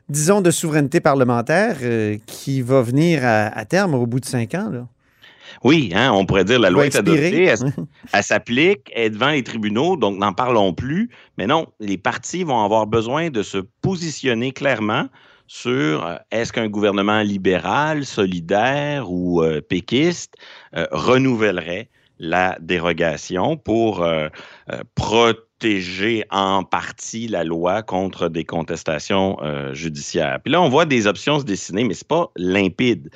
disons, 0.08 0.40
de 0.40 0.52
souveraineté 0.52 1.00
parlementaire 1.00 1.78
qui 2.26 2.62
va 2.62 2.82
venir 2.82 3.22
à, 3.24 3.64
terme 3.64 3.94
au 3.94 4.06
bout 4.06 4.20
de 4.20 4.26
cinq 4.26 4.54
ans. 4.54 4.86
Oui, 5.64 5.92
hein, 5.94 6.12
on 6.12 6.26
pourrait 6.26 6.44
dire 6.44 6.58
la 6.58 6.70
loi 6.70 6.86
est 6.86 6.96
adoptée, 6.96 7.44
elle, 7.44 7.58
elle 8.12 8.22
s'applique, 8.22 8.90
elle 8.94 9.04
est 9.04 9.10
devant 9.10 9.30
les 9.30 9.42
tribunaux, 9.42 9.96
donc 9.96 10.18
n'en 10.18 10.32
parlons 10.32 10.72
plus. 10.72 11.10
Mais 11.38 11.46
non, 11.46 11.66
les 11.80 11.98
partis 11.98 12.44
vont 12.44 12.64
avoir 12.64 12.86
besoin 12.86 13.30
de 13.30 13.42
se 13.42 13.58
positionner 13.80 14.52
clairement 14.52 15.08
sur 15.52 16.06
euh, 16.06 16.16
est-ce 16.30 16.50
qu'un 16.50 16.68
gouvernement 16.68 17.20
libéral, 17.20 18.06
solidaire 18.06 19.10
ou 19.10 19.42
euh, 19.42 19.60
péquiste 19.60 20.34
euh, 20.74 20.86
renouvellerait 20.92 21.90
la 22.18 22.56
dérogation 22.60 23.56
pour 23.56 24.06
protéger 24.94 26.24
en 26.30 26.62
partie 26.62 27.26
la 27.26 27.42
loi 27.42 27.82
contre 27.82 28.28
des 28.28 28.44
contestations 28.44 29.38
judiciaires? 29.72 30.38
Puis 30.44 30.52
là, 30.52 30.62
on 30.62 30.68
voit 30.68 30.84
des 30.84 31.08
options 31.08 31.40
se 31.40 31.44
dessiner, 31.44 31.82
mais 31.82 31.94
c'est 31.94 32.06
pas 32.06 32.30
limpide. 32.36 33.10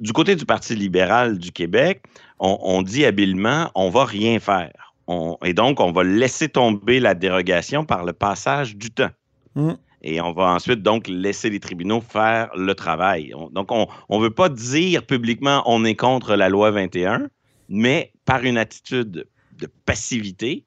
Du 0.00 0.12
côté 0.12 0.36
du 0.36 0.44
Parti 0.44 0.74
libéral 0.74 1.38
du 1.38 1.52
Québec, 1.52 2.02
on, 2.38 2.58
on 2.62 2.82
dit 2.82 3.04
habilement, 3.04 3.70
on 3.74 3.90
va 3.90 4.04
rien 4.04 4.38
faire. 4.38 4.94
On, 5.06 5.36
et 5.44 5.52
donc, 5.52 5.80
on 5.80 5.92
va 5.92 6.02
laisser 6.02 6.48
tomber 6.48 7.00
la 7.00 7.14
dérogation 7.14 7.84
par 7.84 8.04
le 8.04 8.12
passage 8.12 8.76
du 8.76 8.90
temps. 8.90 9.10
Mm. 9.54 9.72
Et 10.02 10.20
on 10.20 10.32
va 10.32 10.50
ensuite 10.50 10.82
donc 10.82 11.08
laisser 11.08 11.48
les 11.48 11.60
tribunaux 11.60 12.00
faire 12.00 12.50
le 12.56 12.74
travail. 12.74 13.32
On, 13.34 13.48
donc, 13.48 13.70
on 13.70 13.88
ne 14.10 14.22
veut 14.22 14.30
pas 14.34 14.48
dire 14.48 15.04
publiquement 15.04 15.62
on 15.66 15.84
est 15.84 15.94
contre 15.96 16.36
la 16.36 16.48
loi 16.48 16.70
21, 16.70 17.28
mais 17.68 18.12
par 18.24 18.44
une 18.44 18.58
attitude 18.58 19.26
de 19.58 19.68
passivité, 19.86 20.64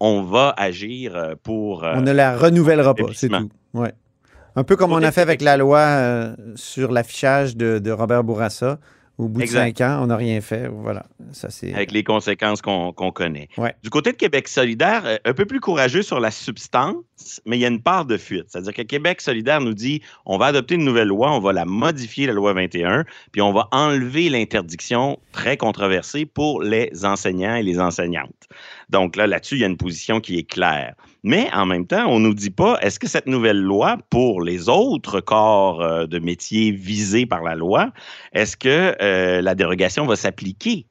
on 0.00 0.22
va 0.22 0.54
agir 0.56 1.16
euh, 1.16 1.34
pour. 1.42 1.82
on 1.82 2.00
ne 2.00 2.12
la 2.12 2.36
renouvellera 2.36 2.94
pas, 2.94 3.08
c'est 3.12 3.28
tout. 3.28 3.50
Ouais. 3.74 3.92
Un 4.58 4.64
peu 4.64 4.74
comme 4.74 4.92
on 4.92 5.04
a 5.04 5.12
fait 5.12 5.20
avec 5.20 5.40
la 5.40 5.56
loi 5.56 5.78
euh, 5.78 6.34
sur 6.56 6.90
l'affichage 6.90 7.56
de, 7.56 7.78
de, 7.78 7.92
Robert 7.92 8.24
Bourassa. 8.24 8.80
Au 9.16 9.28
bout 9.28 9.40
exact. 9.40 9.60
de 9.60 9.78
cinq 9.78 9.80
ans, 9.86 10.02
on 10.02 10.06
n'a 10.08 10.16
rien 10.16 10.40
fait. 10.40 10.66
Voilà. 10.66 11.06
Ça, 11.30 11.48
c'est... 11.48 11.72
Avec 11.72 11.92
les 11.92 12.02
conséquences 12.02 12.60
qu'on, 12.60 12.92
connaît. 12.92 13.48
Ouais. 13.56 13.76
Du 13.84 13.90
côté 13.90 14.10
de 14.10 14.16
Québec 14.16 14.48
solidaire, 14.48 15.02
euh, 15.06 15.16
un 15.24 15.32
peu 15.32 15.44
plus 15.44 15.60
courageux 15.60 16.02
sur 16.02 16.18
la 16.18 16.32
substance, 16.32 17.40
mais 17.46 17.56
il 17.56 17.60
y 17.60 17.64
a 17.64 17.68
une 17.68 17.82
part 17.82 18.04
de 18.04 18.16
fuite. 18.16 18.46
C'est-à-dire 18.48 18.74
que 18.74 18.82
Québec 18.82 19.20
solidaire 19.20 19.60
nous 19.60 19.74
dit 19.74 20.02
on 20.26 20.38
va 20.38 20.46
adopter 20.46 20.74
une 20.74 20.84
nouvelle 20.84 21.08
loi, 21.08 21.30
on 21.32 21.40
va 21.40 21.52
la 21.52 21.64
modifier, 21.64 22.26
la 22.26 22.32
loi 22.32 22.52
21, 22.52 23.04
puis 23.30 23.40
on 23.40 23.52
va 23.52 23.68
enlever 23.70 24.28
l'interdiction 24.28 25.20
très 25.30 25.56
controversée 25.56 26.26
pour 26.26 26.62
les 26.62 27.04
enseignants 27.04 27.54
et 27.54 27.62
les 27.62 27.78
enseignantes. 27.78 28.48
Donc 28.90 29.16
là, 29.16 29.26
là-dessus, 29.26 29.56
il 29.56 29.60
y 29.60 29.64
a 29.64 29.66
une 29.66 29.76
position 29.76 30.20
qui 30.20 30.38
est 30.38 30.48
claire. 30.48 30.94
Mais 31.22 31.50
en 31.52 31.66
même 31.66 31.86
temps, 31.86 32.06
on 32.08 32.20
ne 32.20 32.28
nous 32.28 32.34
dit 32.34 32.50
pas, 32.50 32.78
est-ce 32.80 32.98
que 32.98 33.08
cette 33.08 33.26
nouvelle 33.26 33.60
loi, 33.60 33.98
pour 34.10 34.42
les 34.42 34.68
autres 34.68 35.20
corps 35.20 35.82
euh, 35.82 36.06
de 36.06 36.18
métier 36.18 36.70
visés 36.70 37.26
par 37.26 37.42
la 37.42 37.54
loi, 37.54 37.92
est-ce 38.32 38.56
que 38.56 38.96
euh, 39.00 39.42
la 39.42 39.54
dérogation 39.54 40.06
va 40.06 40.16
s'appliquer? 40.16 40.86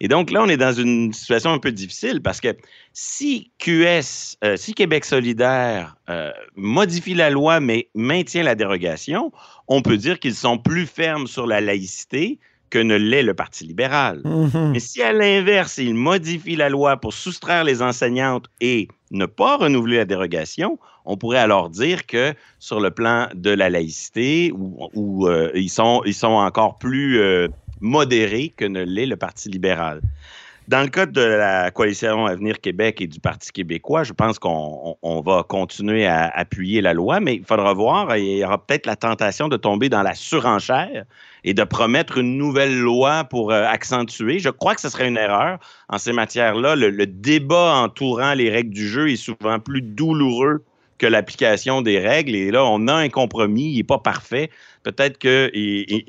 Et 0.00 0.06
donc 0.06 0.30
là, 0.30 0.42
on 0.42 0.48
est 0.48 0.56
dans 0.56 0.72
une 0.72 1.12
situation 1.12 1.50
un 1.50 1.58
peu 1.58 1.72
difficile 1.72 2.22
parce 2.22 2.40
que 2.40 2.56
si 2.92 3.50
QS, 3.58 4.36
euh, 4.44 4.56
si 4.56 4.74
Québec 4.74 5.04
solidaire 5.04 5.96
modifie 6.54 7.14
la 7.14 7.30
loi 7.30 7.58
mais 7.58 7.88
maintient 7.94 8.44
la 8.44 8.54
dérogation, 8.54 9.32
on 9.66 9.82
peut 9.82 9.96
dire 9.96 10.20
qu'ils 10.20 10.36
sont 10.36 10.56
plus 10.56 10.86
fermes 10.86 11.26
sur 11.26 11.46
la 11.46 11.60
laïcité 11.60 12.38
que 12.70 12.78
ne 12.78 12.96
l'est 12.96 13.22
le 13.22 13.34
Parti 13.34 13.64
libéral. 13.64 14.20
Mm-hmm. 14.24 14.72
Mais 14.72 14.80
si 14.80 15.02
à 15.02 15.12
l'inverse, 15.12 15.78
il 15.78 15.94
modifie 15.94 16.56
la 16.56 16.68
loi 16.68 16.96
pour 16.96 17.12
soustraire 17.12 17.64
les 17.64 17.82
enseignantes 17.82 18.46
et 18.60 18.88
ne 19.10 19.26
pas 19.26 19.56
renouveler 19.56 19.96
la 19.96 20.04
dérogation, 20.04 20.78
on 21.04 21.16
pourrait 21.16 21.38
alors 21.38 21.70
dire 21.70 22.06
que 22.06 22.34
sur 22.58 22.80
le 22.80 22.90
plan 22.90 23.28
de 23.34 23.50
la 23.50 23.70
laïcité, 23.70 24.52
où, 24.54 24.88
où 24.94 25.26
euh, 25.26 25.50
ils, 25.54 25.70
sont, 25.70 26.02
ils 26.04 26.14
sont 26.14 26.28
encore 26.28 26.78
plus 26.78 27.18
euh, 27.18 27.48
modérés 27.80 28.52
que 28.56 28.64
ne 28.64 28.82
l'est 28.82 29.06
le 29.06 29.16
Parti 29.16 29.48
libéral. 29.48 30.00
Dans 30.68 30.82
le 30.82 30.88
cas 30.88 31.06
de 31.06 31.22
la 31.22 31.70
coalition 31.70 32.26
Avenir 32.26 32.60
Québec 32.60 33.00
et 33.00 33.06
du 33.06 33.20
Parti 33.20 33.50
québécois, 33.52 34.04
je 34.04 34.12
pense 34.12 34.38
qu'on 34.38 34.98
on, 35.00 35.16
on 35.16 35.22
va 35.22 35.42
continuer 35.42 36.04
à 36.04 36.26
appuyer 36.28 36.82
la 36.82 36.92
loi, 36.92 37.20
mais 37.20 37.36
il 37.36 37.44
faudra 37.44 37.72
voir, 37.72 38.14
il 38.18 38.36
y 38.36 38.44
aura 38.44 38.58
peut-être 38.66 38.84
la 38.84 38.94
tentation 38.94 39.48
de 39.48 39.56
tomber 39.56 39.88
dans 39.88 40.02
la 40.02 40.12
surenchère 40.12 41.06
et 41.42 41.54
de 41.54 41.64
promettre 41.64 42.18
une 42.18 42.36
nouvelle 42.36 42.78
loi 42.78 43.24
pour 43.24 43.50
euh, 43.50 43.64
accentuer. 43.64 44.40
Je 44.40 44.50
crois 44.50 44.74
que 44.74 44.82
ce 44.82 44.90
serait 44.90 45.08
une 45.08 45.16
erreur 45.16 45.58
en 45.88 45.96
ces 45.96 46.12
matières-là. 46.12 46.76
Le, 46.76 46.90
le, 46.90 47.06
débat 47.06 47.76
entourant 47.76 48.34
les 48.34 48.50
règles 48.50 48.74
du 48.74 48.86
jeu 48.86 49.10
est 49.10 49.16
souvent 49.16 49.60
plus 49.60 49.80
douloureux 49.80 50.62
que 50.98 51.06
l'application 51.06 51.80
des 51.80 51.98
règles. 51.98 52.34
Et 52.34 52.50
là, 52.50 52.66
on 52.66 52.88
a 52.88 52.94
un 52.94 53.08
compromis, 53.08 53.70
il 53.72 53.76
n'est 53.78 53.84
pas 53.84 54.00
parfait. 54.00 54.50
Peut-être 54.88 55.18
que, 55.18 55.50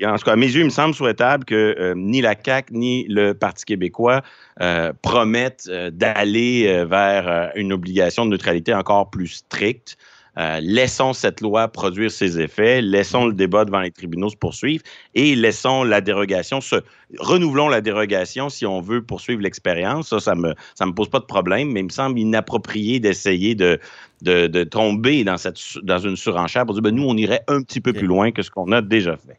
en 0.06 0.16
tout 0.16 0.24
cas, 0.24 0.32
à 0.32 0.36
mes 0.36 0.46
yeux, 0.46 0.60
il 0.62 0.64
me 0.64 0.70
semble 0.70 0.94
souhaitable 0.94 1.44
que 1.44 1.76
euh, 1.78 1.92
ni 1.94 2.22
la 2.22 2.34
CAQ 2.34 2.72
ni 2.72 3.06
le 3.08 3.34
Parti 3.34 3.66
québécois 3.66 4.22
euh, 4.62 4.94
promettent 5.02 5.68
euh, 5.68 5.90
d'aller 5.90 6.86
vers 6.86 7.52
une 7.56 7.74
obligation 7.74 8.24
de 8.24 8.30
neutralité 8.30 8.72
encore 8.72 9.10
plus 9.10 9.28
stricte. 9.28 9.98
Euh, 10.38 10.60
laissons 10.62 11.12
cette 11.12 11.40
loi 11.40 11.68
produire 11.68 12.10
ses 12.10 12.40
effets, 12.40 12.80
laissons 12.80 13.26
le 13.26 13.32
débat 13.32 13.64
devant 13.64 13.80
les 13.80 13.90
tribunaux 13.90 14.28
se 14.28 14.36
poursuivre 14.36 14.82
et 15.14 15.34
laissons 15.34 15.82
la 15.82 16.00
dérogation, 16.00 16.60
se, 16.60 16.76
renouvelons 17.18 17.68
la 17.68 17.80
dérogation 17.80 18.48
si 18.48 18.64
on 18.64 18.80
veut 18.80 19.02
poursuivre 19.02 19.42
l'expérience. 19.42 20.10
Ça, 20.10 20.20
ça 20.20 20.34
me, 20.34 20.54
ça 20.74 20.86
me 20.86 20.92
pose 20.92 21.08
pas 21.08 21.18
de 21.18 21.24
problème, 21.24 21.72
mais 21.72 21.80
il 21.80 21.86
me 21.86 21.90
semble 21.90 22.18
inapproprié 22.18 23.00
d'essayer 23.00 23.54
de, 23.54 23.80
de, 24.22 24.46
de, 24.46 24.64
tomber 24.64 25.24
dans, 25.24 25.36
cette, 25.36 25.58
dans 25.82 25.98
une 25.98 26.16
surenchère 26.16 26.64
pour 26.64 26.74
dire, 26.74 26.82
ben, 26.82 26.94
nous, 26.94 27.04
on 27.04 27.16
irait 27.16 27.42
un 27.48 27.62
petit 27.62 27.80
peu 27.80 27.92
plus 27.92 28.06
loin 28.06 28.30
que 28.30 28.42
ce 28.42 28.50
qu'on 28.50 28.70
a 28.72 28.82
déjà 28.82 29.16
fait. 29.16 29.38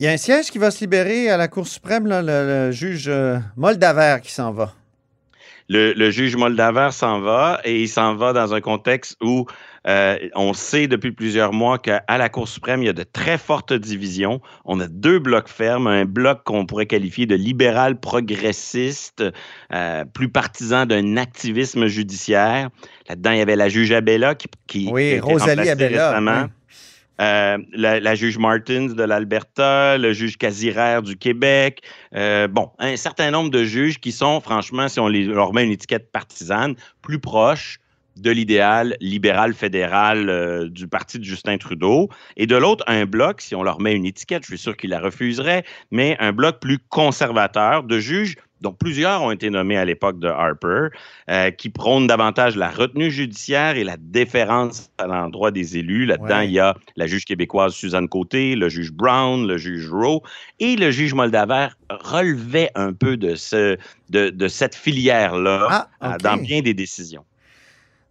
Il 0.00 0.06
y 0.06 0.08
a 0.08 0.12
un 0.12 0.16
siège 0.16 0.50
qui 0.50 0.58
va 0.58 0.70
se 0.70 0.80
libérer 0.80 1.30
à 1.30 1.36
la 1.36 1.48
Cour 1.48 1.66
suprême, 1.66 2.06
là, 2.06 2.22
le, 2.22 2.66
le, 2.66 2.72
juge 2.72 3.08
euh, 3.08 3.38
Moldaver 3.56 4.16
qui 4.22 4.32
s'en 4.32 4.50
va. 4.52 4.74
Le, 5.72 5.94
le, 5.94 6.10
juge 6.10 6.36
Moldaver 6.36 6.90
s'en 6.90 7.20
va 7.20 7.58
et 7.64 7.80
il 7.80 7.88
s'en 7.88 8.14
va 8.14 8.34
dans 8.34 8.52
un 8.52 8.60
contexte 8.60 9.16
où 9.22 9.46
euh, 9.88 10.18
on 10.34 10.52
sait 10.52 10.86
depuis 10.86 11.12
plusieurs 11.12 11.54
mois 11.54 11.78
qu'à 11.78 12.04
la 12.08 12.28
Cour 12.28 12.46
suprême, 12.46 12.82
il 12.82 12.86
y 12.86 12.90
a 12.90 12.92
de 12.92 13.04
très 13.04 13.38
fortes 13.38 13.72
divisions. 13.72 14.42
On 14.66 14.80
a 14.80 14.86
deux 14.86 15.18
blocs 15.18 15.48
fermes, 15.48 15.86
un 15.86 16.04
bloc 16.04 16.44
qu'on 16.44 16.66
pourrait 16.66 16.84
qualifier 16.84 17.24
de 17.24 17.34
libéral 17.34 17.98
progressiste, 17.98 19.24
euh, 19.72 20.04
plus 20.04 20.28
partisan 20.28 20.84
d'un 20.84 21.16
activisme 21.16 21.86
judiciaire. 21.86 22.68
Là-dedans, 23.08 23.30
il 23.30 23.38
y 23.38 23.42
avait 23.42 23.56
la 23.56 23.70
juge 23.70 23.92
Abella 23.92 24.34
qui, 24.34 24.48
qui 24.66 24.90
oui, 24.92 25.20
Rosalie 25.20 25.70
Abella. 25.70 26.10
Récemment. 26.10 26.42
Oui. 26.42 26.61
Euh, 27.20 27.58
la, 27.72 28.14
juge 28.14 28.38
Martins 28.38 28.86
de 28.86 29.02
l'Alberta, 29.02 29.98
le 29.98 30.12
juge 30.12 30.38
Casiraire 30.38 31.02
du 31.02 31.16
Québec, 31.16 31.82
euh, 32.14 32.48
bon, 32.48 32.70
un 32.78 32.96
certain 32.96 33.30
nombre 33.30 33.50
de 33.50 33.64
juges 33.64 34.00
qui 34.00 34.12
sont, 34.12 34.40
franchement, 34.40 34.88
si 34.88 34.98
on 34.98 35.08
les, 35.08 35.24
leur 35.24 35.52
met 35.52 35.64
une 35.64 35.72
étiquette 35.72 36.10
partisane, 36.10 36.74
plus 37.02 37.18
proches 37.18 37.78
de 38.16 38.30
l'idéal 38.30 38.96
libéral 39.00 39.54
fédéral 39.54 40.28
euh, 40.28 40.68
du 40.68 40.86
parti 40.86 41.18
de 41.18 41.24
Justin 41.24 41.58
Trudeau. 41.58 42.08
Et 42.36 42.46
de 42.46 42.56
l'autre, 42.56 42.84
un 42.86 43.06
bloc, 43.06 43.40
si 43.40 43.54
on 43.54 43.62
leur 43.62 43.80
met 43.80 43.94
une 43.94 44.04
étiquette, 44.04 44.42
je 44.42 44.48
suis 44.48 44.58
sûr 44.58 44.76
qu'ils 44.76 44.90
la 44.90 45.00
refuseraient, 45.00 45.64
mais 45.90 46.16
un 46.18 46.32
bloc 46.32 46.60
plus 46.60 46.78
conservateur 46.78 47.84
de 47.84 47.98
juges 47.98 48.36
dont 48.62 48.72
plusieurs 48.72 49.22
ont 49.22 49.30
été 49.30 49.50
nommés 49.50 49.76
à 49.76 49.84
l'époque 49.84 50.18
de 50.18 50.28
Harper, 50.28 50.88
euh, 51.28 51.50
qui 51.50 51.68
prônent 51.68 52.06
davantage 52.06 52.56
la 52.56 52.70
retenue 52.70 53.10
judiciaire 53.10 53.76
et 53.76 53.84
la 53.84 53.96
déférence 53.98 54.90
à 54.98 55.06
l'endroit 55.06 55.50
des 55.50 55.76
élus. 55.76 56.06
Là-dedans, 56.06 56.38
ouais. 56.38 56.46
il 56.46 56.52
y 56.52 56.60
a 56.60 56.76
la 56.96 57.06
juge 57.06 57.24
québécoise 57.24 57.74
Suzanne 57.74 58.08
Côté, 58.08 58.54
le 58.54 58.68
juge 58.68 58.92
Brown, 58.92 59.46
le 59.46 59.58
juge 59.58 59.90
Rowe 59.90 60.22
et 60.60 60.76
le 60.76 60.90
juge 60.90 61.12
Moldaver 61.12 61.68
relevait 61.90 62.70
un 62.74 62.92
peu 62.92 63.16
de, 63.16 63.34
ce, 63.34 63.76
de, 64.10 64.30
de 64.30 64.48
cette 64.48 64.74
filière-là 64.74 65.88
ah, 66.00 66.14
okay. 66.14 66.22
dans 66.22 66.36
bien 66.36 66.62
des 66.62 66.74
décisions. 66.74 67.24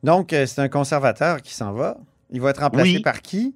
Donc, 0.04 0.34
euh, 0.34 0.46
c'est 0.46 0.62
un 0.62 0.70
conservateur 0.70 1.42
qui 1.42 1.54
s'en 1.54 1.74
va. 1.74 1.98
Il 2.32 2.42
va 2.42 2.50
être 2.50 2.62
remplacé 2.62 2.96
oui. 2.96 3.02
par 3.02 3.22
qui? 3.22 3.56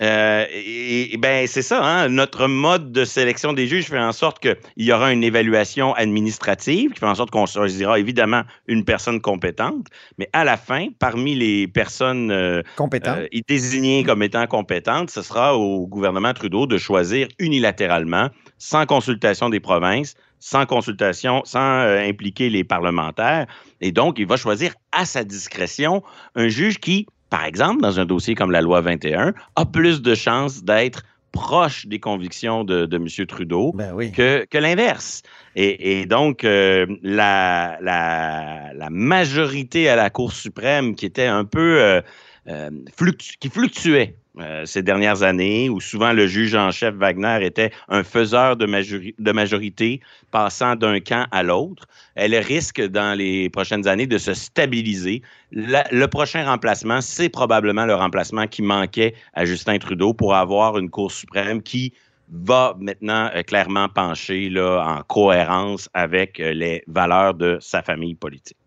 Euh, 0.00 0.46
et, 0.52 1.14
et, 1.14 1.16
ben 1.16 1.46
c'est 1.46 1.62
ça, 1.62 1.84
hein? 1.84 2.08
notre 2.08 2.46
mode 2.46 2.92
de 2.92 3.04
sélection 3.04 3.52
des 3.52 3.66
juges 3.66 3.86
fait 3.86 3.98
en 3.98 4.12
sorte 4.12 4.38
qu'il 4.38 4.56
y 4.76 4.92
aura 4.92 5.12
une 5.12 5.24
évaluation 5.24 5.92
administrative 5.94 6.92
qui 6.92 7.00
fait 7.00 7.06
en 7.06 7.14
sorte 7.14 7.30
qu'on 7.30 7.46
choisira 7.46 7.98
évidemment 7.98 8.42
une 8.68 8.84
personne 8.84 9.20
compétente, 9.20 9.86
mais 10.18 10.28
à 10.32 10.44
la 10.44 10.56
fin, 10.56 10.88
parmi 10.98 11.34
les 11.34 11.66
personnes 11.66 12.30
euh, 12.30 12.62
compétentes 12.76 13.18
euh, 13.34 13.40
désignées 13.48 14.04
comme 14.04 14.22
étant 14.22 14.46
compétentes, 14.46 15.10
ce 15.10 15.22
sera 15.22 15.56
au 15.56 15.86
gouvernement 15.86 16.32
Trudeau 16.32 16.66
de 16.66 16.78
choisir 16.78 17.26
unilatéralement, 17.38 18.28
sans 18.58 18.86
consultation 18.86 19.48
des 19.48 19.60
provinces, 19.60 20.14
sans 20.38 20.66
consultation, 20.66 21.42
sans 21.44 21.80
euh, 21.80 22.08
impliquer 22.08 22.50
les 22.50 22.62
parlementaires, 22.62 23.46
et 23.80 23.90
donc 23.90 24.18
il 24.18 24.26
va 24.26 24.36
choisir 24.36 24.74
à 24.92 25.04
sa 25.04 25.24
discrétion 25.24 26.02
un 26.36 26.48
juge 26.48 26.78
qui 26.78 27.06
par 27.30 27.44
exemple, 27.44 27.82
dans 27.82 28.00
un 28.00 28.04
dossier 28.04 28.34
comme 28.34 28.50
la 28.50 28.60
loi 28.62 28.80
21, 28.80 29.34
a 29.56 29.64
plus 29.66 30.02
de 30.02 30.14
chances 30.14 30.64
d'être 30.64 31.02
proche 31.32 31.86
des 31.86 32.00
convictions 32.00 32.64
de, 32.64 32.86
de 32.86 32.96
M. 32.96 33.26
Trudeau 33.26 33.72
Ben 33.74 33.92
oui. 33.94 34.12
que, 34.12 34.46
que 34.50 34.58
l'inverse. 34.58 35.22
Et, 35.56 36.00
et 36.00 36.06
donc, 36.06 36.42
euh, 36.44 36.86
la, 37.02 37.78
la, 37.82 38.72
la 38.74 38.90
majorité 38.90 39.88
à 39.88 39.96
la 39.96 40.08
Cour 40.10 40.32
suprême 40.32 40.94
qui 40.94 41.04
était 41.04 41.26
un 41.26 41.44
peu 41.44 41.82
euh, 41.82 42.00
euh, 42.48 42.70
fluctu- 42.98 43.36
qui 43.38 43.50
fluctuait 43.50 44.16
euh, 44.40 44.64
ces 44.64 44.82
dernières 44.82 45.22
années, 45.22 45.68
où 45.68 45.80
souvent 45.80 46.12
le 46.12 46.26
juge 46.26 46.54
en 46.54 46.70
chef 46.70 46.94
Wagner 46.94 47.38
était 47.42 47.70
un 47.88 48.02
faiseur 48.02 48.56
de, 48.56 48.66
majori- 48.66 49.14
de 49.18 49.32
majorité 49.32 50.00
passant 50.30 50.76
d'un 50.76 51.00
camp 51.00 51.26
à 51.30 51.42
l'autre, 51.42 51.86
elle 52.14 52.34
risque 52.36 52.80
dans 52.80 53.16
les 53.16 53.50
prochaines 53.50 53.86
années 53.88 54.06
de 54.06 54.18
se 54.18 54.34
stabiliser. 54.34 55.22
Le 55.52 56.06
prochain 56.06 56.44
remplacement, 56.44 57.00
c'est 57.00 57.28
probablement 57.28 57.86
le 57.86 57.94
remplacement 57.94 58.46
qui 58.46 58.62
manquait 58.62 59.14
à 59.34 59.44
Justin 59.44 59.78
Trudeau 59.78 60.14
pour 60.14 60.34
avoir 60.34 60.78
une 60.78 60.90
Cour 60.90 61.10
suprême 61.10 61.62
qui 61.62 61.92
va 62.30 62.76
maintenant 62.78 63.30
euh, 63.34 63.42
clairement 63.42 63.88
pencher 63.88 64.50
là, 64.50 64.84
en 64.86 65.02
cohérence 65.02 65.88
avec 65.94 66.38
euh, 66.40 66.52
les 66.52 66.82
valeurs 66.86 67.32
de 67.32 67.56
sa 67.60 67.82
famille 67.82 68.14
politique. 68.14 68.58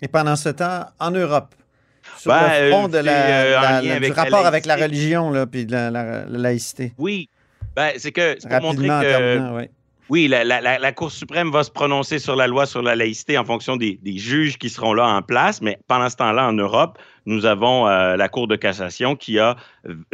Et 0.00 0.08
pendant 0.08 0.34
ce 0.34 0.48
temps, 0.48 0.86
en 0.98 1.10
Europe, 1.10 1.54
sur 2.18 2.30
Ben, 2.32 2.64
le 2.64 2.70
front 2.70 2.84
euh, 2.84 2.88
de 2.88 2.98
la, 2.98 3.02
c'est, 3.02 3.32
euh, 3.32 3.60
la- 4.00 4.00
du 4.00 4.12
rapport 4.12 4.46
avec 4.46 4.66
la 4.66 4.76
religion, 4.76 5.30
là, 5.30 5.46
puis 5.46 5.66
de 5.66 5.72
la, 5.72 5.90
la- 5.90 6.24
la 6.24 6.38
laïcité. 6.38 6.92
Oui, 6.98 7.28
ben, 7.76 7.90
c'est 7.96 8.12
que 8.12 8.36
c'est 8.38 8.48
pour 8.48 8.60
montrer 8.60 8.86
que 8.88 9.68
oui. 10.10 10.28
la, 10.28 10.44
la- 10.44 10.60
la- 10.78 10.92
Cour 10.92 11.10
suprême 11.10 11.50
va 11.50 11.64
se 11.64 11.70
prononcer 11.70 12.18
sur 12.18 12.36
la 12.36 12.46
loi 12.46 12.66
sur 12.66 12.82
la 12.82 12.94
laïcité 12.94 13.38
en 13.38 13.44
fonction 13.44 13.76
des, 13.76 13.98
des 14.02 14.18
juges 14.18 14.58
qui 14.58 14.68
seront 14.68 14.92
là 14.92 15.06
en 15.06 15.22
place, 15.22 15.62
mais 15.62 15.78
pendant 15.88 16.10
ce 16.10 16.16
temps-là, 16.16 16.46
en 16.48 16.52
Europe, 16.52 16.98
nous 17.24 17.46
avons 17.46 17.88
euh, 17.88 18.16
la 18.16 18.28
Cour 18.28 18.46
de 18.46 18.56
cassation 18.56 19.16
qui 19.16 19.38
a 19.38 19.56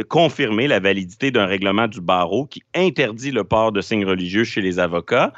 confirmé 0.09 0.69
la 0.69 0.79
validité 0.81 1.31
d'un 1.31 1.47
règlement 1.47 1.89
du 1.89 2.01
barreau 2.01 2.47
qui 2.47 2.63
interdit 2.75 3.31
le 3.31 3.45
port 3.45 3.73
de 3.73 3.81
signes 3.81 4.05
religieux 4.07 4.45
chez 4.45 4.61
les 4.61 4.79
avocats, 4.79 5.33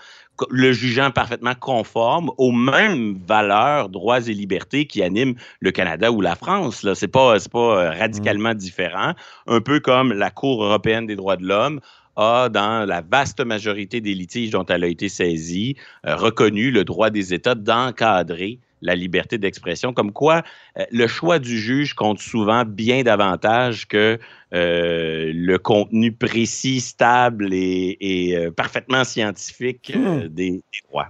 le 0.51 0.73
jugeant 0.73 1.11
parfaitement 1.11 1.55
conforme 1.55 2.31
aux 2.39 2.53
mêmes 2.53 3.19
valeurs, 3.27 3.89
droits 3.89 4.21
et 4.29 4.35
libertés 4.35 4.87
qui 4.87 5.03
animent 5.03 5.35
le 5.61 5.71
Canada 5.71 6.11
ou 6.13 6.21
la 6.21 6.35
France. 6.35 6.83
Là, 6.83 6.95
c'est 6.95 7.09
pas 7.09 7.37
pas 7.53 7.59
euh, 7.59 7.91
radicalement 7.91 8.55
différent. 8.55 9.15
Un 9.47 9.61
peu 9.61 9.81
comme 9.81 10.13
la 10.13 10.31
Cour 10.31 10.65
européenne 10.65 11.07
des 11.07 11.17
droits 11.17 11.37
de 11.37 11.45
l'homme 11.45 11.81
a, 12.17 12.49
dans 12.49 12.87
la 12.87 13.01
vaste 13.01 13.41
majorité 13.41 14.01
des 14.01 14.15
litiges 14.15 14.51
dont 14.51 14.65
elle 14.67 14.85
a 14.85 14.89
été 14.89 15.09
saisie, 15.09 15.77
euh, 16.07 16.17
reconnu 16.17 16.71
le 16.71 16.85
droit 16.85 17.11
des 17.11 17.35
États 17.35 17.55
d'encadrer 17.55 18.59
la 18.83 18.95
liberté 18.95 19.39
d'expression, 19.39 19.93
comme 19.93 20.13
quoi 20.13 20.43
euh, 20.79 20.85
le 20.91 21.07
choix 21.07 21.39
du 21.39 21.59
juge 21.59 21.95
compte 21.95 22.19
souvent 22.19 22.65
bien 22.65 23.03
davantage 23.03 23.87
que 23.89 24.19
euh, 24.55 25.33
le 25.35 25.59
contenu 25.59 26.13
précis, 26.13 26.81
stable 26.81 27.53
et, 27.53 27.97
et, 28.01 28.37
euh, 28.37 28.51
parfaitement 28.51 29.05
scientifique 29.05 29.93
euh, 29.95 30.29
des, 30.29 30.51
des 30.51 30.63
droits. 30.89 31.09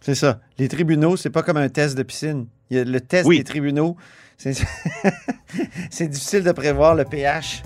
C'est 0.00 0.16
ça. 0.16 0.40
Les 0.58 0.68
tribunaux, 0.68 1.16
c'est 1.16 1.30
pas 1.30 1.42
comme 1.42 1.56
un 1.58 1.68
test 1.68 1.96
de 1.96 2.02
piscine. 2.02 2.46
Il 2.70 2.76
y 2.76 2.80
a 2.80 2.84
le 2.84 3.00
test 3.00 3.28
Oui. 3.28 3.38
des 3.38 3.44
tribunaux. 3.44 3.96
C'est 5.90 6.08
difficile 6.08 6.42
de 6.42 6.52
prévoir 6.52 6.94
le 6.94 7.04
pH. 7.04 7.62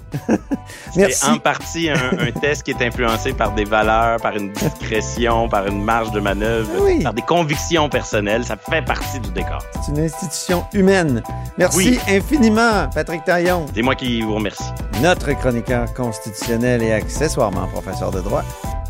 C'est 0.93 1.25
en 1.25 1.39
partie 1.39 1.89
un, 1.89 1.95
un 2.19 2.33
test 2.33 2.65
qui 2.65 2.73
est 2.73 2.83
influencé 2.83 3.33
par 3.33 3.53
des 3.55 3.65
valeurs, 3.65 4.21
par 4.21 4.37
une 4.37 4.53
discrétion, 4.53 5.49
par 5.49 5.67
une 5.67 5.83
marge 5.83 6.11
de 6.11 6.21
manœuvre, 6.21 6.69
Oui. 6.81 7.03
par 7.03 7.15
des 7.15 7.23
convictions 7.23 7.89
personnelles. 7.89 8.45
Ça 8.45 8.57
fait 8.57 8.83
partie 8.85 9.21
du 9.21 9.31
décor. 9.31 9.62
C'est 9.85 9.93
une 9.93 10.01
institution 10.01 10.65
humaine. 10.73 11.23
Merci 11.59 11.77
Oui. 12.07 12.17
infiniment, 12.17 12.89
Patrick 12.95 13.25
Taillon, 13.25 13.67
C'est 13.75 13.83
moi 13.83 13.95
qui 13.95 14.21
vous 14.23 14.35
remercie. 14.35 14.65
notre 15.03 15.33
chroniqueur 15.35 15.93
constitutionnel 15.95 16.83
et 16.83 16.93
accessoirement 16.93 17.67
professeur 17.69 18.11
de 18.11 18.21
droit 18.21 18.43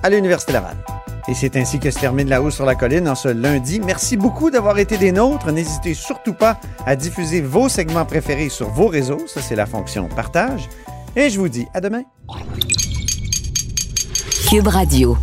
à 0.02 0.08
l'Université 0.10 0.52
Laval. 0.54 0.76
Et 1.28 1.34
c'est 1.34 1.56
ainsi 1.56 1.80
que 1.80 1.90
se 1.90 1.98
termine 1.98 2.28
La 2.28 2.40
Hausse 2.40 2.54
sur 2.54 2.64
la 2.64 2.76
Colline 2.76 3.08
en 3.08 3.16
ce 3.16 3.26
lundi. 3.26 3.80
Merci 3.84 4.16
beaucoup 4.16 4.48
d'avoir 4.48 4.78
été 4.78 4.96
des 4.96 5.10
nôtres. 5.10 5.50
N'hésitez 5.50 5.92
surtout 5.92 6.34
pas 6.34 6.56
à 6.86 6.94
diffuser 6.94 7.40
vos 7.40 7.68
segments 7.76 8.06
préférés 8.06 8.48
sur 8.48 8.70
vos 8.70 8.86
réseaux. 8.86 9.26
Ça, 9.26 9.42
c'est 9.42 9.54
la 9.54 9.66
fonction 9.66 10.08
partage. 10.08 10.66
Et 11.14 11.28
je 11.28 11.38
vous 11.38 11.50
dis 11.50 11.66
à 11.74 11.82
demain. 11.82 12.04
Cube 14.48 14.66
Radio. 14.66 15.18